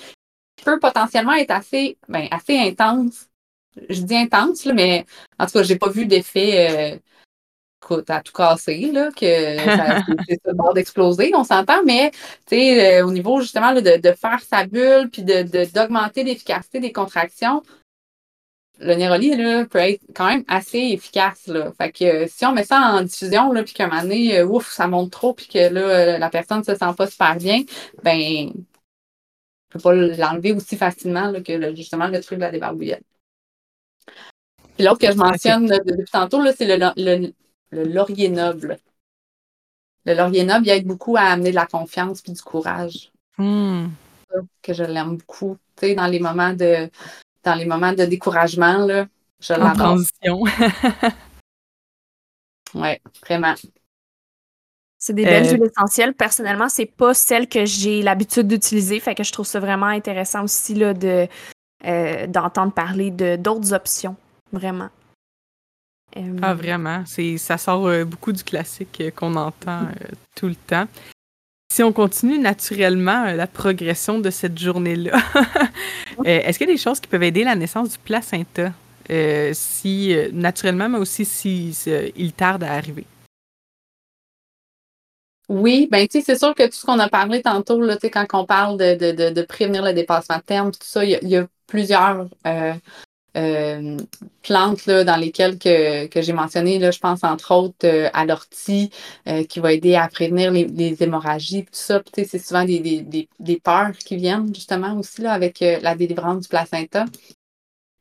[0.63, 3.28] peut potentiellement être assez, ben, assez intense.
[3.89, 5.06] Je dis intense, là, mais
[5.39, 7.00] en tout cas, j'ai pas vu d'effet euh,
[8.08, 12.12] à tout casser, là, que ça, c'est le bord d'exploser, on s'entend, mais
[12.54, 15.43] euh, au niveau justement de, de, faire sa bulle puis de,
[15.74, 17.63] d'augmenter l'efficacité des contractions,
[18.80, 21.47] le Néroli là, peut être quand même assez efficace.
[21.47, 21.71] Là.
[21.78, 24.45] Fait que si on met ça en diffusion, là, puis qu'à un moment donné, euh,
[24.45, 27.62] ouf, ça monte trop, puis que là, la personne ne se sent pas super bien,
[28.04, 28.52] ben
[29.71, 33.05] on peut pas l'enlever aussi facilement là, que justement le truc de la débarbouillette.
[34.75, 37.34] Puis l'autre que je mentionne depuis tantôt, c'est le, le,
[37.71, 38.77] le laurier noble.
[40.05, 43.12] Le laurier noble, il aide beaucoup à amener de la confiance et du courage.
[43.38, 43.88] Hmm.
[44.62, 45.57] Que je l'aime beaucoup.
[45.75, 46.89] Tu sais, dans les moments de
[47.43, 49.07] dans les moments de découragement, là,
[49.39, 50.41] je En transition.
[52.75, 53.55] oui, vraiment.
[55.01, 56.13] C'est des belles euh, huiles essentielles.
[56.13, 58.99] Personnellement, c'est pas celle que j'ai l'habitude d'utiliser.
[58.99, 61.27] Fait que je trouve ça vraiment intéressant aussi là, de,
[61.85, 64.15] euh, d'entendre parler de d'autres options.
[64.53, 64.89] Vraiment.
[66.41, 67.03] Ah, vraiment.
[67.05, 70.87] C'est, ça sort euh, beaucoup du classique euh, qu'on entend euh, tout le temps.
[71.71, 75.17] Si on continue naturellement la progression de cette journée-là,
[76.25, 78.73] est-ce qu'il y a des choses qui peuvent aider la naissance du placenta?
[79.53, 81.71] si naturellement, mais aussi si,
[82.15, 83.05] il tarde à arriver?
[85.51, 88.25] Oui, ben tu sais, c'est sûr que tout ce qu'on a parlé tantôt, là, quand
[88.31, 93.97] on parle de, prévenir le dépassement de terme, tout ça, il y, a plusieurs euh,
[94.43, 98.25] plantes là, dans lesquelles que, que j'ai mentionné, là, je pense entre autres euh, à
[98.25, 98.91] l'ortie
[99.27, 102.01] euh, qui va aider à prévenir les, les hémorragies, tout ça.
[102.15, 106.47] C'est souvent des, des, des, peurs qui viennent justement aussi là, avec la délivrance du
[106.47, 107.03] placenta.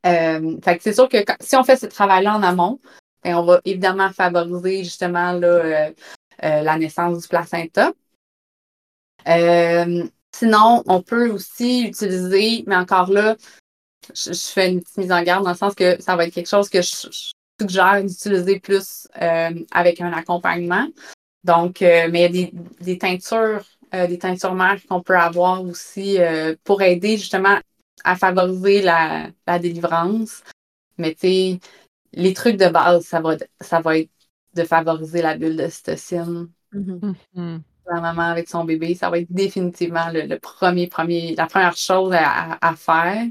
[0.04, 2.78] que c'est sûr que si on fait ce travail-là en amont,
[3.24, 5.90] ben, on va évidemment favoriser justement là,
[6.42, 7.92] la naissance du placenta.
[9.26, 13.36] sinon, on peut aussi utiliser, mais encore là,
[14.14, 16.48] je, fais une petite mise en garde dans le sens que ça va être quelque
[16.48, 17.08] chose que je,
[17.60, 20.86] suggère d'utiliser plus euh, avec un accompagnement.
[21.44, 22.50] Donc, euh, mais il y a
[22.80, 26.18] des, teintures, euh, des teintures mères qu'on peut avoir aussi
[26.64, 27.58] pour aider justement
[28.04, 30.42] à favoriser la, délivrance.
[30.98, 31.60] Mais tu sais,
[32.12, 34.10] les trucs de base, ça va, ça va être
[34.54, 36.48] de favoriser la bulle de cytocine.
[36.72, 37.14] Mm-hmm.
[37.36, 37.60] Mm-hmm.
[37.86, 42.12] La maman avec son bébé, ça va être définitivement le, premier, premier, la première chose
[42.12, 43.26] à faire.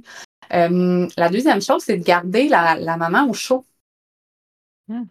[0.53, 3.65] Euh, la deuxième chose, c'est de garder la, maman au chaud.
[4.87, 5.03] Hmm.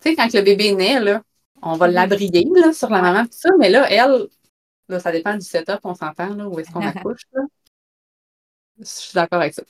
[0.00, 1.22] Tu sais, quand le bébé naît, là,
[1.60, 1.92] on va hmm.
[1.92, 4.28] l'abrier sur la maman, tout ça, mais là, elle,
[4.88, 7.22] là, ça dépend du setup, on s'entend, là, où est-ce qu'on accouche.
[7.32, 7.42] Là.
[8.78, 9.62] Je suis d'accord avec ça.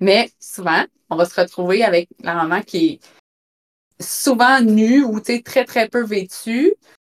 [0.00, 3.00] Mais souvent, on va se retrouver avec la maman qui est
[4.00, 6.74] souvent nus ou très, très peu vêtus.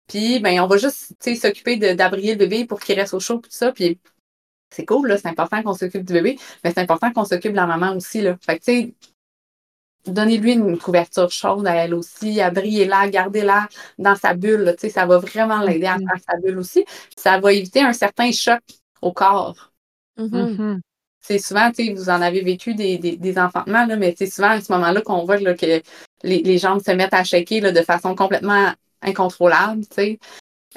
[0.07, 3.51] Puis, ben, on va juste s'occuper d'abrier le bébé pour qu'il reste au chaud, tout
[3.51, 3.73] ça.
[3.73, 3.99] Puis,
[4.71, 7.57] c'est cool, là, c'est important qu'on s'occupe du bébé, mais c'est important qu'on s'occupe de
[7.57, 8.21] la maman aussi.
[8.21, 8.37] Là.
[8.45, 8.95] Fait que, tu sais,
[10.07, 14.75] donnez-lui une couverture chaude à elle aussi, abriez-la, gardez-la dans sa bulle.
[14.79, 16.09] Tu sais, ça va vraiment l'aider à mm-hmm.
[16.09, 16.85] faire sa bulle aussi.
[17.17, 18.61] Ça va éviter un certain choc
[19.03, 19.73] au corps.
[20.19, 20.57] Mm-hmm.
[20.57, 20.81] Mm-hmm.
[21.27, 24.31] C'est souvent, tu sais, vous en avez vécu des, des, des enfantements, là, mais c'est
[24.31, 25.67] souvent à ce moment-là qu'on voit là, que
[26.23, 30.19] les, les, jambes se mettent à shaker là, de façon complètement incontrôlable, tu sais.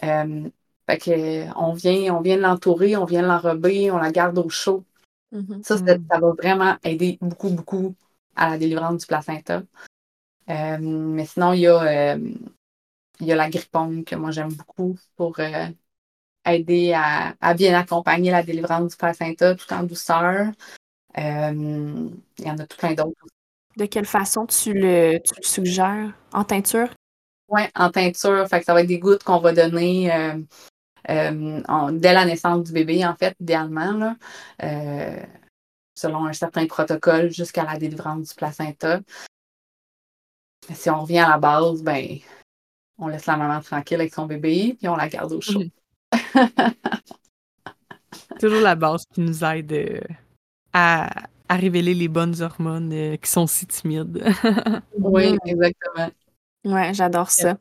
[0.04, 0.50] Euh,
[0.90, 4.84] fait que, on vient, on vient l'entourer, on vient l'enrober, on la garde au chaud.
[5.32, 5.64] Mm-hmm.
[5.64, 7.94] Ça, ça, va vraiment aider beaucoup, beaucoup
[8.36, 9.62] à la délivrance du placenta.
[10.50, 12.32] Euh, mais sinon, il y a, euh,
[13.20, 15.40] il y a la grippone que moi j'aime beaucoup pour
[16.46, 20.48] aider à, à, bien accompagner la délivrance du placenta tout en douceur.
[21.18, 23.26] il y en a tout plein d'autres.
[23.78, 26.12] De quelle façon tu le, tu le suggères?
[26.34, 26.90] En teinture?
[27.50, 28.48] Oui, en teinture.
[28.48, 30.38] Fait que ça va être des gouttes qu'on va donner euh,
[31.10, 34.16] euh, dès la naissance du bébé, en fait, idéalement, là,
[34.64, 35.24] euh,
[35.96, 39.00] selon un certain protocole jusqu'à la délivrance du placenta.
[40.74, 42.20] Si on revient à la base, ben,
[42.98, 45.64] on laisse la maman tranquille avec son bébé, puis on la garde au chaud.
[48.40, 50.04] Toujours la base qui nous aide
[50.74, 51.10] à,
[51.50, 54.24] à révéler les bonnes hormones qui sont si timides.
[54.98, 56.10] oui, exactement.
[56.66, 57.56] Ouais, j'adore ça.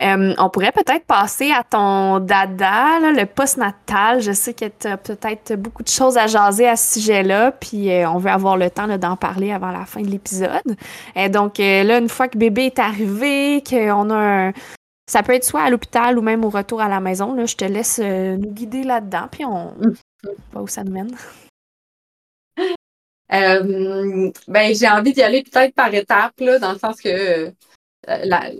[0.00, 4.20] on pourrait peut-être passer à ton dada, le post-natal.
[4.20, 7.90] Je sais que tu as peut-être beaucoup de choses à jaser à ce sujet-là, puis
[7.90, 10.76] euh, on veut avoir le temps d'en parler avant la fin de l'épisode.
[11.14, 14.52] Et donc euh, là, une fois que bébé est arrivé, qu'on a un...
[15.08, 17.32] Ça peut être soit à l'hôpital ou même au retour à la maison.
[17.32, 19.72] Là, je te laisse euh, nous guider là-dedans, puis on
[20.52, 21.16] voit où ça nous mène.
[24.48, 27.52] ben, j'ai envie d'y aller peut-être par étapes, là, dans le sens que
[28.06, 28.50] la,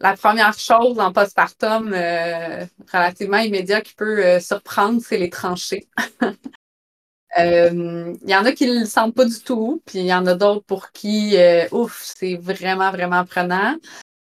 [0.00, 5.88] la, première chose en postpartum euh, relativement immédiat qui peut euh, surprendre, c'est les tranchées.
[7.36, 10.26] Il y en a qui ne le sentent pas du tout, puis il y en
[10.26, 11.36] a d'autres pour qui,
[11.72, 13.76] ouf, c'est vraiment, vraiment prenant.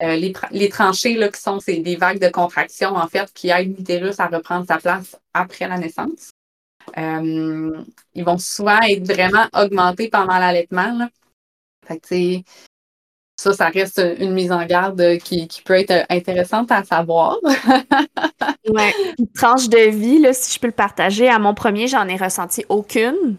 [0.01, 4.19] Les, les, tranchées, là, qui sont des vagues de contraction, en fait, qui aident l'utérus
[4.19, 6.31] à reprendre sa place après la naissance.
[6.97, 11.07] ils vont souvent être vraiment augmentés pendant l'allaitement.
[11.85, 12.43] Fait
[13.35, 17.37] ça, ça reste une mise en garde qui, peut être intéressante à savoir.
[18.69, 18.83] oui.
[19.17, 22.15] Une tranche de vie, là, si je peux le partager, à mon premier, j'en ai
[22.15, 23.37] ressenti aucune.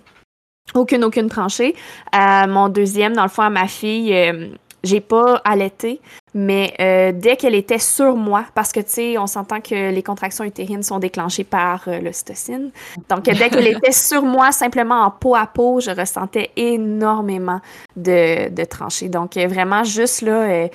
[0.75, 1.75] Aucune, aucune tranchée.
[2.11, 4.49] À mon deuxième, dans le fond, à ma fille, euh,
[4.85, 6.01] j'ai pas allaité,
[6.35, 10.03] mais euh, dès qu'elle était sur moi, parce que tu sais, on s'entend que les
[10.03, 12.71] contractions utérines sont déclenchées par euh, l'ocytocine.
[13.09, 17.61] Donc, dès qu'elle était sur moi, simplement en peau à peau, je ressentais énormément
[17.97, 19.09] de, de tranchées.
[19.09, 20.69] Donc, vraiment, juste là,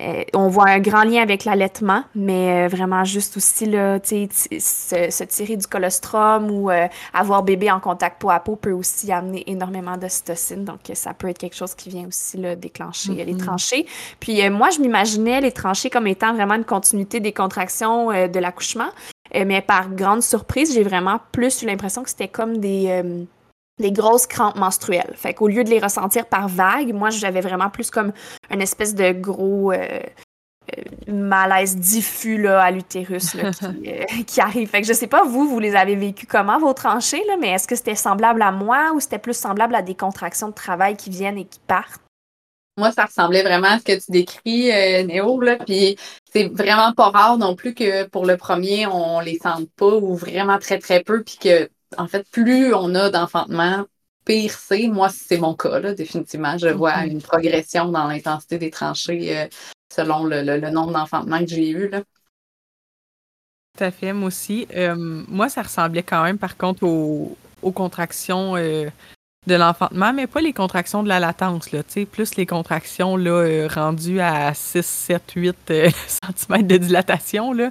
[0.00, 5.10] euh, on voit un grand lien avec l'allaitement, mais euh, vraiment juste aussi là, se,
[5.10, 9.12] se, tirer du colostrum ou euh, avoir bébé en contact peau à peau peut aussi
[9.12, 10.64] amener énormément d'ocytocine.
[10.64, 13.44] Donc, ça peut être quelque chose qui vient aussi là, déclencher les mm-hmm.
[13.44, 13.86] tranchées.
[14.18, 18.88] Puis moi, je m'imaginais les tranchées comme étant vraiment une continuité des contractions de l'accouchement.
[19.34, 23.26] mais par grande surprise, j'ai vraiment plus eu l'impression que c'était comme des
[23.82, 25.12] des grosses crampes menstruelles.
[25.14, 28.12] Fait qu'au lieu de les ressentir par vagues, moi, j'avais vraiment plus comme
[28.50, 30.00] une espèce de gros euh,
[30.78, 33.50] euh, malaise diffus là, à l'utérus euh,
[34.26, 34.68] qui, arrive.
[34.70, 37.50] Fait que je sais pas, vous, vous les avez vécu comment, vos tranchées, là, mais
[37.50, 40.96] est-ce que c'était semblable à moi ou c'était plus semblable à des contractions de travail
[40.96, 42.00] qui viennent et qui partent?
[42.78, 44.70] Moi, ça ressemblait vraiment à ce que tu décris,
[45.04, 45.98] Néo, là, puis
[46.32, 50.14] c'est vraiment pas rare non plus que pour le premier, on les sente pas ou
[50.14, 53.84] vraiment très, très peu, puis que en fait, plus on a d'enfantement,
[54.24, 54.88] pire c'est.
[54.88, 56.58] Moi, c'est mon cas, là, définitivement.
[56.58, 59.46] Je vois une progression dans l'intensité des tranchées euh,
[59.92, 61.88] selon le, nombre d'enfantements que j'ai eu.
[61.88, 62.02] Là.
[63.76, 64.66] Tout à fait, moi aussi.
[64.74, 67.36] Euh, moi, ça ressemblait quand même, par contre, aux,
[67.72, 68.88] contractions euh,
[69.46, 74.20] de l'enfantement, mais pas les contractions de la latence, là, plus les contractions là, rendues
[74.20, 75.56] à 6, 7, 8
[76.06, 77.52] cm de dilatation.
[77.52, 77.70] Là.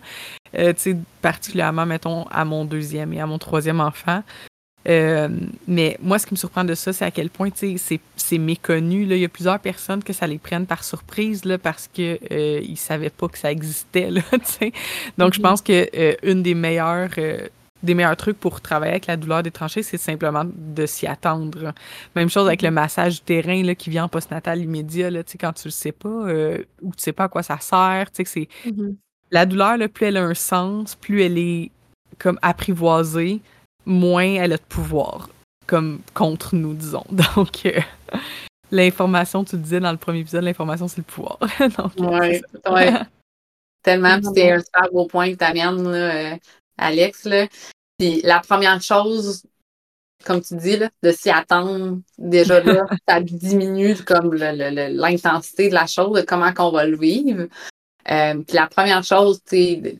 [0.58, 0.74] Euh,
[1.22, 4.22] particulièrement, mettons, à mon deuxième et à mon troisième enfant.
[4.90, 5.30] Euh,
[5.68, 9.06] mais moi, ce qui me surprend de ça, c'est à quel point c'est méconnu.
[9.06, 9.16] Là.
[9.16, 12.62] Il y a plusieurs personnes que ça les prenne par surprise là, parce qu'ils euh,
[12.68, 14.10] ne savaient pas que ça existait.
[14.10, 14.22] Là,
[15.18, 15.42] Donc, je mm-hmm.
[15.42, 17.12] pense que euh, une des meilleures
[17.84, 21.74] des meilleurs trucs pour travailler avec la douleur des tranchées, c'est simplement de s'y attendre.
[22.16, 22.74] Même chose avec le mm-hmm.
[22.74, 26.10] massage du terrain là, qui vient en postnatal immédiat, là, quand tu le sais pas
[26.82, 28.08] ou tu sais pas à quoi ça sert.
[28.14, 28.96] C'est mm-hmm
[29.32, 31.72] la douleur, là, plus elle a un sens, plus elle est
[32.20, 33.40] comme apprivoisée,
[33.86, 35.30] moins elle a de pouvoir,
[35.66, 37.06] comme contre nous, disons.
[37.36, 37.80] Donc, euh,
[38.70, 41.40] l'information, tu le disais dans le premier épisode, l'information, c'est le pouvoir.
[41.98, 42.94] Oui, ouais.
[43.84, 46.36] Tellement, c'est un super beau point que tu amènes, euh,
[46.82, 47.26] Alex.
[47.26, 47.48] Là.
[47.98, 49.44] Puis la première chose,
[50.26, 55.88] comme tu dis, là, de s'y attendre, déjà là, ça diminue comme l'intensité de la
[55.88, 57.48] chose, de comment qu'on va le vivre.
[58.10, 60.00] Euh, puis la première chose, tu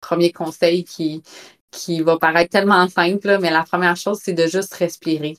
[0.00, 1.22] premier conseil qui,
[1.70, 5.38] qui va paraître tellement simple, là, mais la première chose, c'est de juste respirer.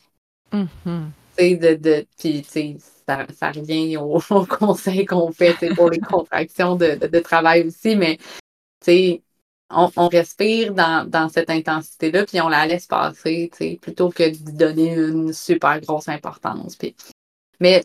[0.52, 1.60] Mm-hmm.
[1.60, 2.46] de, de, puis,
[3.08, 8.18] ça, ça revient au, conseil qu'on fait pour les contractions de, de, travail aussi, mais
[9.76, 13.52] on, on respire dans, dans cette intensité-là, puis on la laisse passer,
[13.82, 16.76] plutôt que de donner une super grosse importance.
[16.76, 16.96] Puis,
[17.60, 17.84] mais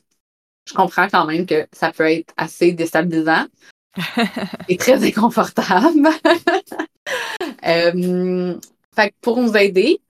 [0.67, 3.47] je comprends quand même que ça peut être assez déstabilisant
[4.69, 6.09] et très inconfortable.
[7.67, 8.59] euh,
[8.95, 10.01] fait que pour nous aider,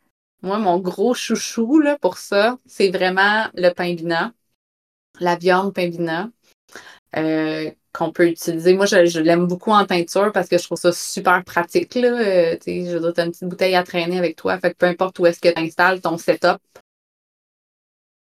[0.43, 4.33] moi, mon gros chouchou là, pour ça, c'est vraiment le pain bina,
[5.19, 6.31] la viande pain bina,
[7.17, 8.75] euh, qu'on peut utiliser.
[8.75, 11.95] Moi, je, l'aime beaucoup en teinture parce que je trouve ça super pratique.
[11.95, 12.09] Là.
[12.09, 14.59] Euh, je veux dire, tu as une petite bouteille à traîner avec toi.
[14.59, 16.59] Fait que peu importe où est-ce que tu installes ton setup,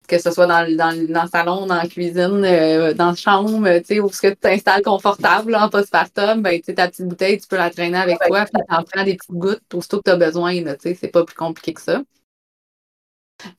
[0.07, 3.79] que ce soit dans, dans, dans le salon, dans la cuisine, euh, dans la chambre,
[3.79, 7.39] tu sais, où ce que tu t'installes confortable en postpartum, ben, tu ta petite bouteille,
[7.39, 9.87] tu peux la traîner avec toi, puis tu en prends des petites gouttes tout ce
[9.87, 12.01] que tu as besoin, tu sais, c'est pas plus compliqué que ça.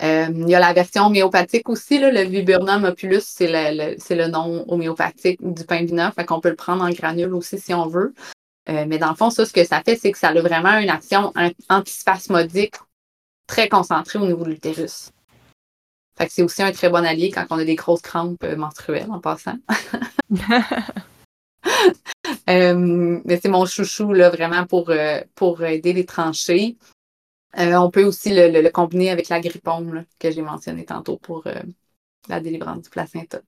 [0.02, 4.28] Euh, il y a la version homéopathique aussi, là, le viburnum opulus, c'est le, le,
[4.28, 7.86] nom homéopathique du pain vina, fait qu'on peut le prendre en granule aussi si on
[7.86, 8.14] veut.
[8.68, 10.78] Euh, mais dans le fond, ça, ce que ça fait, c'est que ça a vraiment
[10.78, 11.32] une action
[11.68, 12.76] antispasmodique
[13.46, 15.10] très concentrée au niveau de l'utérus.
[16.16, 18.56] Fait que c'est aussi un très bon allié quand on a des grosses crampes euh,
[18.56, 19.56] menstruelles en passant.
[22.46, 24.92] mais c'est mon chouchou là, vraiment pour,
[25.34, 26.76] pour aider les tranchées.
[27.58, 31.60] Euh, on peut aussi le, combiner avec la grippome que j'ai mentionné tantôt pour euh,
[32.28, 33.40] la délivrance du placenta.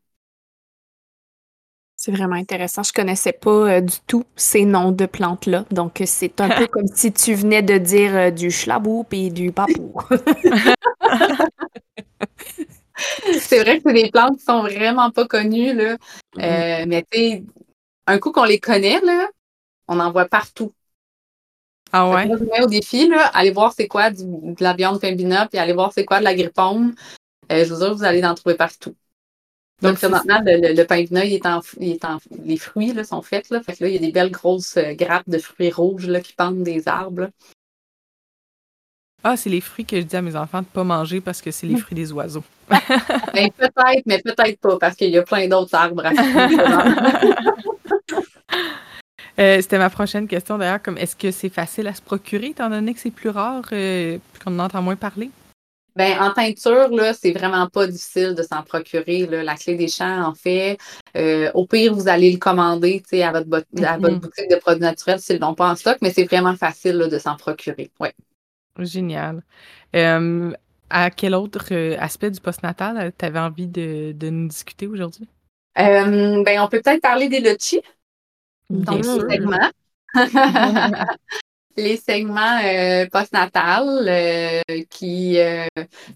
[1.97, 2.83] C'est vraiment intéressant.
[2.83, 5.65] Je ne connaissais pas euh, du tout ces noms de plantes-là.
[5.71, 9.95] Donc, c'est un peu comme si tu venais de dire du chlabou et du papou.
[13.39, 15.73] c'est vrai que c'est des plantes qui sont vraiment pas connues.
[15.73, 15.97] Là.
[16.37, 16.87] Mm-hmm.
[16.87, 17.45] mais tu
[18.07, 19.29] un coup qu'on les connaît, là,
[19.89, 20.75] on en voit partout.
[21.97, 22.29] Ah ouais?
[22.29, 25.73] je mets au défi, là, allez voir c'est quoi de la viande pimbina, puis allez
[25.73, 26.93] voir c'est quoi de la grippome.
[27.53, 28.97] Euh, je vous jure, vous allez en trouver partout.
[29.81, 33.23] Donc, maintenant, le, le, pain il est en, il est en, les fruits là, sont
[33.23, 33.49] faits.
[33.51, 36.09] Là, fait que là, il y a des belles grosses euh, grappes de fruits rouges
[36.09, 37.31] là, qui pendent des arbres.
[39.23, 41.41] Ah, c'est les fruits que je dis à mes enfants de ne pas manger parce
[41.41, 41.79] que c'est les hmm.
[41.79, 42.43] fruits des oiseaux.
[42.71, 46.11] ben, peut-être, mais peut-être pas, parce qu'il y a plein d'autres arbres à
[49.39, 52.71] Euh, c'était ma prochaine question d'ailleurs, comme est-ce que c'est facile à se procurer étant
[52.71, 55.31] donné que c'est plus rare euh, qu'on en entend moins parler?
[55.97, 59.27] Ben, en teinture, là, c'est vraiment pas difficile de s'en procurer.
[59.27, 60.77] La clé des champs en fait.
[61.17, 63.47] Euh, au pire, vous allez le commander à votre,
[63.85, 64.19] à votre mm-hmm.
[64.19, 67.37] boutique de produits naturels s'ils l'ont pas en stock, mais c'est vraiment facile de s'en
[67.37, 67.91] procurer.
[68.01, 68.13] Ouais.
[68.79, 69.43] Génial.
[69.93, 75.29] à quel autre aspect du postnatal tu avais envie de, de nous discuter aujourd'hui?
[75.77, 77.41] ben, on peut peut-être parler des
[78.71, 79.71] lochis les segments.
[81.77, 85.67] les segments euh, postnatales euh, qui, euh,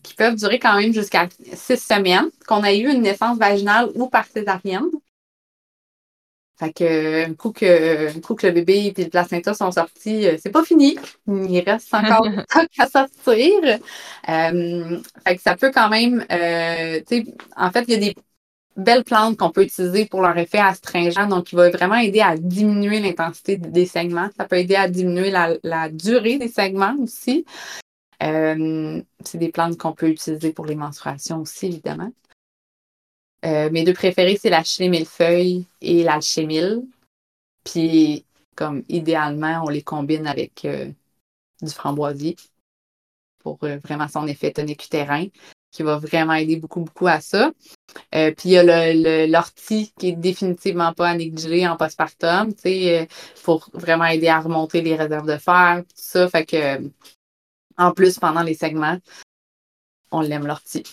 [0.02, 4.08] qui peuvent durer quand même jusqu'à six semaines, qu'on a eu une naissance vaginale ou
[4.08, 4.88] par césarienne.
[6.58, 10.26] Fait que un coup que, un coup que le bébé et le placenta sont sortis,
[10.42, 10.98] c'est pas fini.
[11.28, 13.78] Il reste encore du temps à sortir.
[14.24, 16.26] fait que ça peut quand même,
[17.56, 18.14] en fait, il y a des
[18.78, 22.36] belles plantes qu'on peut utiliser pour leur effet astringent, donc il va vraiment aider à
[22.36, 24.30] diminuer l'intensité des segments.
[24.36, 27.44] Ça peut aider à diminuer la, durée des segments aussi.
[28.22, 32.12] Euh, c'est des plantes qu'on peut utiliser pour les menstruations aussi, évidemment.
[33.44, 36.84] Euh, mes deux préférés, c'est la millefeuille et l'alchémile.
[37.64, 38.24] Puis,
[38.56, 40.90] comme idéalement, on les combine avec euh,
[41.62, 42.36] du framboisier
[43.40, 45.26] pour vraiment son effet tonique utérin
[45.70, 47.52] qui va vraiment aider beaucoup, beaucoup à ça.
[48.14, 52.62] Euh, puis il y a l'ortie qui est définitivement pas à négliger en postpartum, tu
[52.62, 53.06] sais, euh,
[53.44, 56.28] pour vraiment aider à remonter les réserves de fer, tout ça.
[56.28, 56.90] Fait que,
[57.76, 58.98] en plus, pendant les segments,
[60.10, 60.84] on l'aime l'ortie.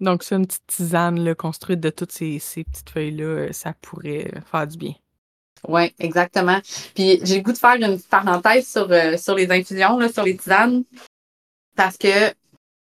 [0.00, 4.32] Donc, c'est une petite tisane là, construite de toutes ces, petites feuilles-là, euh, ça pourrait
[4.50, 4.94] faire du bien.
[5.68, 6.58] Oui, exactement.
[6.94, 10.34] Puis j'ai le goût de faire une parenthèse sur, sur les infusions, là, sur les
[10.34, 10.84] tisanes,
[11.76, 12.32] parce que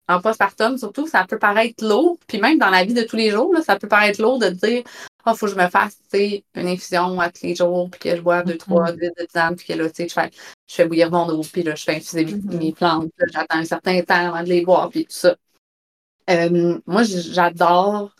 [0.07, 2.17] en postpartum, surtout, ça peut paraître lourd.
[2.27, 4.83] Puis même dans la vie de tous les jours, ça peut paraître lourd de dire
[5.25, 8.15] Ah, oh, faut que je me fasse une infusion à tous les jours, puis que
[8.15, 8.57] je bois deux, mm-hmm.
[8.57, 10.31] trois litres de tisane, puis que là, je fais,
[10.67, 12.73] je fais bouillir mon eau, puis là, je fais infuser mes mm-hmm.
[12.73, 15.35] plantes, j'attends un certain temps avant de les boire, puis tout ça.
[16.29, 18.13] Euh, moi, j'adore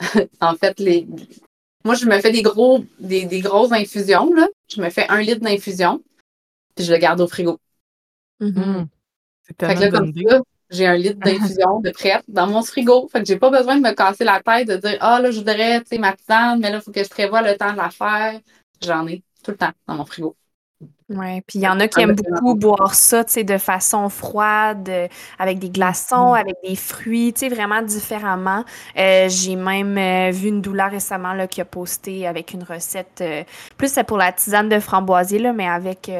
[0.40, 1.06] en fait, les,
[1.84, 4.48] moi, je me fais des gros, des, des grosses infusions, là.
[4.68, 6.02] Je me fais un litre d'infusion,
[6.74, 7.60] puis je le garde au frigo.
[8.40, 8.86] Mm-hmm.
[9.44, 10.40] Fait que là, comme ça,
[10.70, 13.08] j'ai un litre d'infusion de prête dans mon frigo.
[13.08, 15.38] Fait que j'ai pas besoin de me casser la tête de dire Ah là, je
[15.38, 17.78] voudrais, tu sais, ma tisane, mais là, il faut que je prévoie le temps de
[17.78, 18.40] la faire.
[18.82, 20.36] J'en ai tout le temps dans mon frigo.
[21.10, 24.08] Oui, puis il y en a qui aiment beaucoup boire ça, tu sais, de façon
[24.08, 25.06] froide, euh,
[25.38, 26.36] avec des glaçons, mm.
[26.36, 28.64] avec des fruits, tu sais, vraiment différemment.
[28.96, 33.22] Euh, j'ai même euh, vu une douleur récemment là, qui a posté avec une recette,
[33.76, 36.10] plus c'est pour la tisane de framboisier, là, mais avec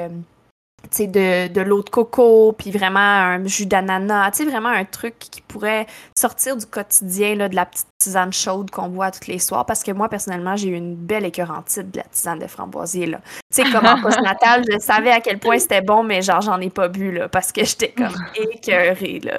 [0.98, 5.18] de, de l'eau de coco, puis vraiment un jus d'ananas, tu sais, vraiment un truc
[5.18, 9.38] qui pourrait sortir du quotidien là, de la petite tisane chaude qu'on boit tous les
[9.38, 9.66] soirs.
[9.66, 13.06] Parce que moi, personnellement, j'ai eu une belle écœurantite de la tisane de framboisier.
[13.06, 13.16] Tu
[13.50, 16.70] sais, comme en post-natal, je savais à quel point c'était bon, mais genre, j'en ai
[16.70, 18.14] pas bu, là, parce que j'étais comme
[18.52, 19.38] écœurée, là.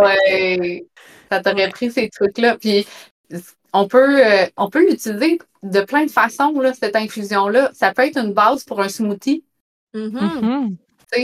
[0.00, 0.86] ouais,
[1.30, 2.56] ça t'aurait pris ces trucs-là.
[2.58, 2.86] Puis
[3.72, 7.70] on peut, euh, on peut l'utiliser de plein de façons, là, cette infusion-là.
[7.72, 9.44] Ça peut être une base pour un smoothie.
[9.94, 10.40] Mm-hmm.
[10.40, 10.76] Mm-hmm.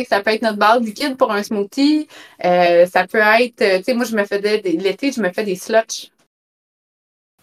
[0.06, 2.08] Ça peut être notre base liquide pour un smoothie.
[2.44, 5.44] Euh, ça peut être, euh, tu sais, moi, je me faisais, l'été, je me fais
[5.44, 6.10] des sluts.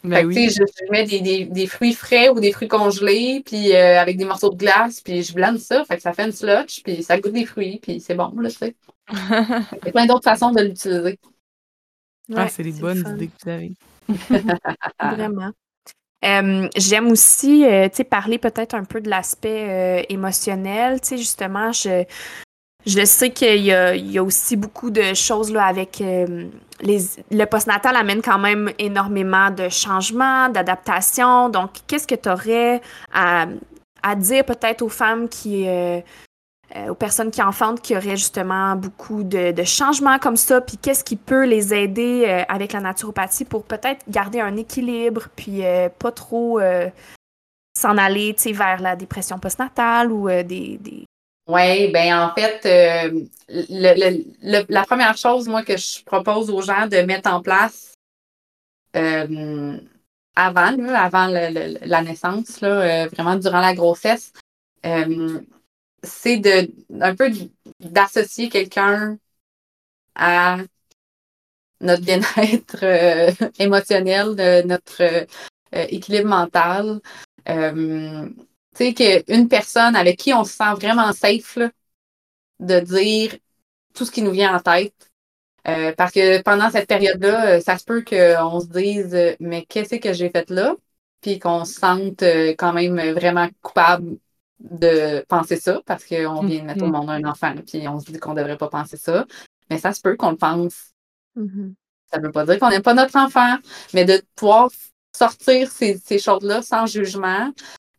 [0.04, 0.50] Ben oui.
[0.50, 4.18] je, je, mets des, des, des, fruits frais ou des fruits congelés, puis euh, avec
[4.18, 7.02] des morceaux de glace, puis je blende ça, fait que ça fait une slotch, puis
[7.02, 8.76] ça goûte des fruits, puis c'est bon, là, tu sais.
[9.12, 11.18] Il y a plein d'autres façons de l'utiliser.
[12.36, 13.74] ah, c'est des bonnes idées que vous avez.
[15.00, 15.52] Vraiment.
[16.26, 21.00] J'aime aussi, euh, parler peut-être un peu de l'aspect euh, émotionnel.
[21.02, 22.04] Tu sais, justement, je,
[22.86, 26.02] je sais qu'il y, y a, aussi beaucoup de choses là, avec
[26.82, 27.00] les,
[27.32, 31.50] le postnatal amène quand même énormément de changements, d'adaptations.
[31.50, 32.82] Donc, qu'est-ce que tu aurais
[33.14, 33.46] à,
[34.04, 36.00] à dire peut-être aux femmes qui, euh,
[36.76, 41.06] euh, aux personnes qui enfantent qui auraient justement beaucoup de, changements comme ça, puis qu'est-ce
[41.06, 45.88] qui peut les aider euh, avec la naturopathie pour peut-être garder un équilibre, puis euh,
[45.88, 46.60] pas trop
[47.78, 51.06] s'en aller vers la dépression postnatale ou des, des...
[51.48, 52.66] Oui, ben en fait,
[53.48, 57.94] la première chose, moi, que je propose aux gens de mettre en place
[58.94, 59.78] avant,
[60.36, 64.34] avant la naissance, là, vraiment durant la grossesse,
[66.06, 67.32] c'est de un peu
[67.80, 69.18] d'associer quelqu'un
[70.16, 70.58] à
[71.82, 74.36] notre bien-être euh, émotionnel,
[74.66, 75.26] notre euh,
[75.72, 77.02] équilibre mental.
[77.50, 78.28] Euh,
[78.76, 81.60] tu sais, qu'une personne avec qui on se sent vraiment safe
[82.60, 83.36] de dire
[83.94, 85.12] tout ce qui nous vient en tête.
[85.98, 90.30] parce que pendant cette période-là, ça se peut qu'on se dise Mais qu'est-ce que j'ai
[90.30, 90.76] fait là?
[91.22, 92.24] Puis qu'on se sente
[92.58, 94.18] quand même vraiment coupable
[94.60, 98.12] de penser ça parce qu'on vient de mettre au monde un enfant puis on se
[98.12, 99.26] dit qu'on ne devrait pas penser ça.
[99.70, 100.94] Mais ça se peut qu'on le pense.
[101.38, 101.74] Mm-hmm.
[102.12, 103.58] Ça ne veut pas dire qu'on n'aime pas notre enfant,
[103.94, 104.70] mais de pouvoir
[105.16, 107.52] sortir ces, choses-là sans jugement,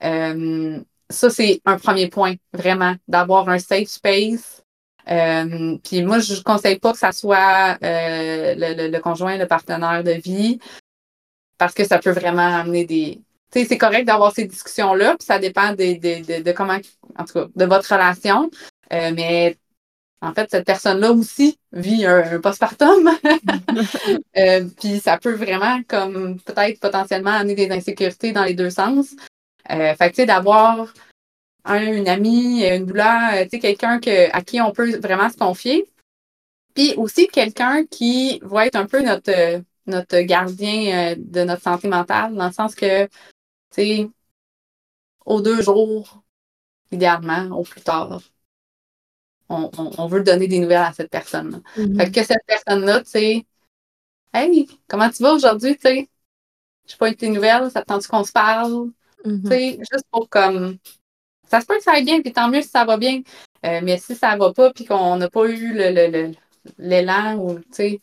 [0.05, 0.81] euh,
[1.11, 4.63] ça, c'est un premier point, vraiment, d'avoir un safe space.
[5.09, 9.47] Euh, puis moi, je ne conseille pas que ça soit euh, le, le, conjoint, le
[9.47, 10.59] partenaire de vie,
[11.59, 13.21] parce que ça peut vraiment amener des,
[13.53, 16.79] c'est correct d'avoir ces discussions-là, puis ça dépend de, comment,
[17.17, 18.51] en tout cas, de votre relation.
[18.93, 19.57] Euh, mais
[20.21, 23.11] en fait, cette personne-là aussi vit un, postpartum.
[24.39, 29.17] Euh, puis ça peut vraiment, comme peut-être potentiellement, amener des insécurités dans les deux sens.
[29.71, 30.93] Euh, fait que, tu sais, d'avoir
[31.65, 33.99] un, une amie, une douleur, tu sais, quelqu'un
[34.33, 35.87] à qui on peut vraiment se confier.
[36.75, 42.35] Puis aussi quelqu'un qui va être un peu notre, notre gardien de notre santé mentale,
[42.35, 43.09] dans le sens que
[43.71, 44.11] sais,
[45.25, 46.23] aux deux jours,
[46.91, 48.21] idéalement, au plus tard,
[49.49, 51.59] on, on, veut donner des nouvelles à cette personne-là.
[51.77, 51.97] Mm-hmm.
[51.97, 53.47] Fait que cette personne-là, tu sais,
[54.37, 56.09] Hey, comment tu vas aujourd'hui, tu sais?
[56.87, 58.91] Je pas eu tes nouvelles, ça te tente qu'on se parle?
[59.25, 59.43] Mm-hmm.
[59.43, 60.77] Tu sais, juste pour comme.
[61.49, 63.23] Ça se peut que ça aille bien, puis tant mieux si ça va bien.
[63.64, 65.73] Euh, mais si ça va pas, puis qu'on n'a pas eu
[66.79, 68.01] l'élan le, ou, tu sais,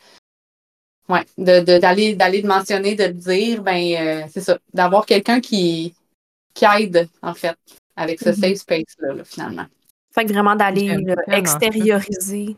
[1.09, 5.41] Ouais, d'aller de, d'aller de mentionner, de le dire, ben euh, c'est ça, d'avoir quelqu'un
[5.41, 5.93] qui,
[6.53, 7.57] qui aide, en fait,
[7.95, 8.39] avec ce mm-hmm.
[8.39, 9.65] safe space-là, finalement.
[10.13, 10.95] Fait que vraiment d'aller
[11.27, 12.55] extérioriser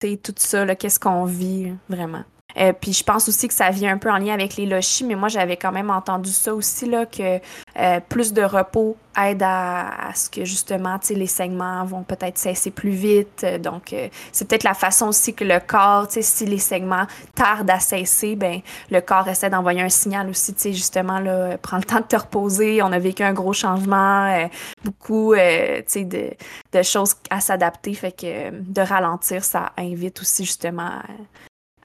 [0.00, 2.24] tout ça, qu'est-ce qu'on vit, vraiment.
[2.58, 5.04] Euh, puis je pense aussi que ça vient un peu en lien avec les lochis,
[5.04, 7.38] mais moi j'avais quand même entendu ça aussi, là, que
[7.78, 12.90] euh, plus de repos aide à, ce que justement les segments vont peut-être cesser plus
[12.90, 13.44] vite.
[13.62, 17.80] Donc euh, c'est peut-être la façon aussi que le corps, si les segments tardent à
[17.80, 22.06] cesser, ben le corps essaie d'envoyer un signal aussi, justement, là, prends le temps de
[22.06, 22.82] te reposer.
[22.82, 24.48] On a vécu un gros changement,
[24.84, 26.36] beaucoup de,
[26.72, 30.90] de choses à s'adapter, fait que de ralentir, ça invite aussi justement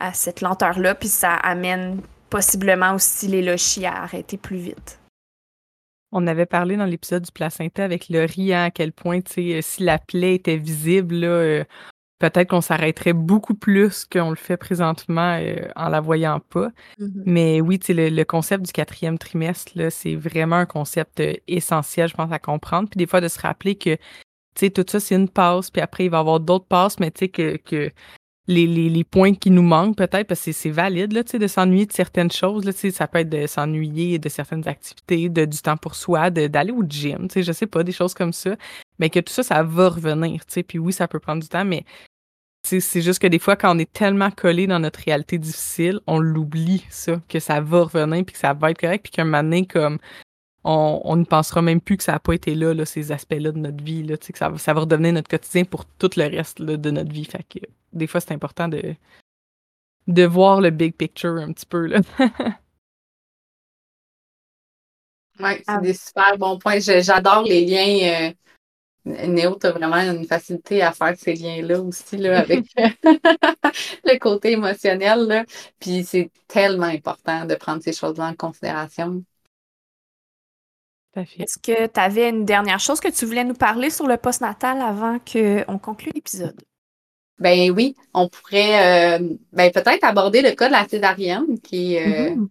[0.02, 4.99] à cette lenteur-là, puis ça amène possiblement aussi les lochis à arrêter plus vite.
[6.12, 9.34] On avait parlé dans l'épisode du placenta avec le riz, hein, à quel point, tu
[9.34, 11.64] sais, si la plaie était visible, là,
[12.20, 16.70] peut-être qu'on s'arrêterait beaucoup plus qu'on le fait présentement euh, en la voyant pas.
[16.99, 17.24] Mm-hmm.
[17.26, 22.14] Mais oui, le, le concept du quatrième trimestre, c'est vraiment un concept euh, essentiel, je
[22.14, 22.89] pense, à comprendre.
[22.89, 23.97] Puis des fois, de se rappeler que
[24.56, 27.20] tout ça, c'est une passe, puis après, il va y avoir d'autres passes, mais tu
[27.20, 27.91] sais, que, que
[28.47, 32.31] les, points qui nous manquent peut-être, parce que c'est valide là, de s'ennuyer de certaines
[32.31, 32.65] choses.
[32.65, 36.71] Là, ça peut être de s'ennuyer de certaines activités, de, du temps pour soi, d'aller
[36.71, 38.55] au gym, je sais pas, des choses comme ça.
[38.99, 40.41] Mais que tout ça, ça va revenir.
[40.67, 41.85] Puis oui, ça peut prendre du temps, mais
[42.63, 46.19] c'est juste que des fois, quand on est tellement collé dans notre réalité difficile, on
[46.19, 49.43] l'oublie, ça, que ça va revenir, puis que ça va être correct, puis qu'un moment
[49.43, 49.97] donné, comme,
[50.63, 53.57] on ne pensera même plus que ça n'a pas été là, là ces aspects-là de
[53.57, 57.11] notre vie, là, que ça, va redevenir notre quotidien pour tout le reste de notre
[57.11, 57.27] vie.
[57.93, 58.95] Des fois, c'est important de,
[60.07, 61.85] de voir le big picture un petit peu.
[61.85, 61.99] Là.
[65.39, 65.79] oui, c'est ah.
[65.79, 66.79] des super bons points.
[66.79, 68.29] J'adore les liens.
[68.29, 68.31] Euh,
[69.03, 74.51] Néo, tu as vraiment une facilité à faire ces liens-là aussi là, avec le côté
[74.51, 75.21] émotionnel.
[75.21, 75.45] Là.
[75.79, 79.23] Puis c'est tellement important de prendre ces choses-là en considération.
[81.15, 84.81] Est-ce que tu avais une dernière chose que tu voulais nous parler sur le post-natal
[84.81, 86.61] avant qu'on conclue l'épisode?
[87.41, 92.07] Ben oui, on pourrait euh, ben peut-être aborder le cas de la césarienne, qui est
[92.07, 92.47] euh, mm-hmm.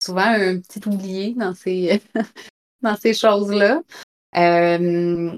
[0.00, 2.00] souvent un petit oublié dans ces,
[2.82, 3.82] dans ces choses-là.
[4.36, 5.36] Euh,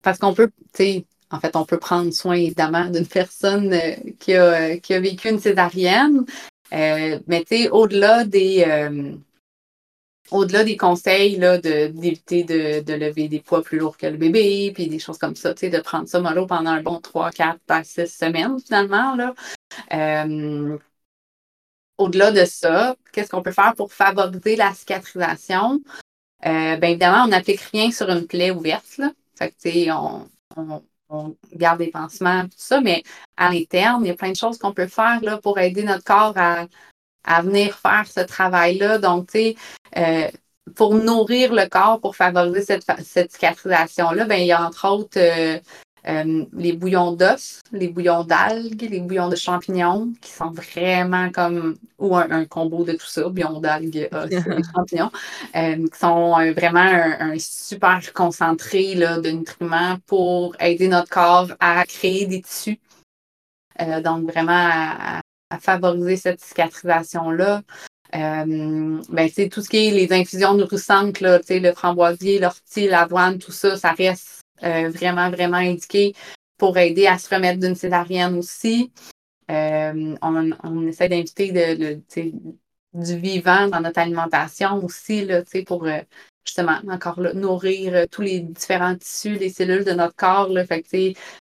[0.00, 3.74] parce qu'on peut, tu sais, en fait, on peut prendre soin évidemment d'une personne
[4.20, 6.24] qui, a, qui a vécu une césarienne,
[6.70, 8.64] mais tu sais, au-delà des
[10.34, 14.72] au-delà des conseils là, d'éviter de, de, lever des poids plus lourds que le bébé,
[14.74, 17.30] puis des choses comme ça, tu sais, de prendre ça mollo pendant un bon 3,
[17.30, 19.14] 4 à 6 semaines finalement.
[19.14, 19.34] Là.
[21.98, 25.80] au-delà de ça, qu'est-ce qu'on peut faire pour favoriser la cicatrisation?
[26.44, 28.98] Euh, bien évidemment, on n'applique rien sur une plaie ouverte.
[28.98, 29.12] Là.
[29.36, 33.04] Fait que, tu sais, on, on, garde des pansements, tout ça, mais
[33.36, 36.02] à l'interne, il y a plein de choses qu'on peut faire là, pour aider notre
[36.02, 36.66] corps à,
[37.24, 38.98] à venir faire ce travail-là.
[38.98, 39.56] Donc, tu sais,
[39.96, 40.28] euh,
[40.74, 45.18] pour nourrir le corps, pour favoriser cette, cette cicatrisation-là, ben, il y a entre autres
[45.18, 45.58] euh,
[46.06, 51.76] euh, les bouillons d'os, les bouillons d'algues, les bouillons de champignons, qui sont vraiment comme,
[51.98, 55.10] ou un, combo de tout ça, bouillons d'algues, os et champignons,
[55.56, 61.48] euh, qui sont euh, vraiment un, super concentré là, de nutriments pour aider notre corps
[61.58, 62.78] à créer des tissus.
[64.02, 65.20] donc, vraiment à,
[65.58, 67.62] favoriser cette cicatrisation-là.
[68.12, 73.76] ben, tout ce qui est les infusions nourrissantes, là, le framboisier, l'ortie, l'avoine, tout ça,
[73.76, 76.14] ça reste euh, vraiment, vraiment indiqué
[76.56, 78.92] pour aider à se remettre d'une césarienne aussi.
[79.50, 82.00] Euh, on, essaie d'inviter de,
[82.94, 86.00] du vivant dans notre alimentation aussi, là, pour euh,
[86.44, 90.48] justement encore nourrir tous les différents tissus, les cellules de notre corps.
[90.48, 90.64] Là.
[90.64, 90.84] Fait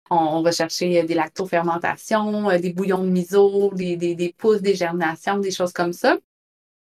[0.10, 5.52] on, va chercher des lactofermentations, des bouillons de miso, des, des, pousses, des germinations, des
[5.52, 6.18] choses comme ça.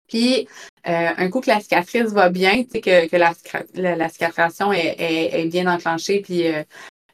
[0.08, 0.48] Puis,
[0.86, 3.34] euh, un coup que la cicatrice va bien, tu sais, que, que la,
[3.74, 6.62] la, cicatrisation est, est, bien enclenchée, puis euh,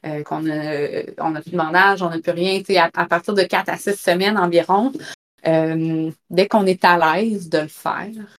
[0.05, 2.89] euh, qu'on a, on a plus de bandage, on n'a plus rien, tu sais, à,
[3.05, 4.91] partir de 4 à 6 semaines environ,
[5.43, 8.37] dès qu'on est à l'aise de le faire,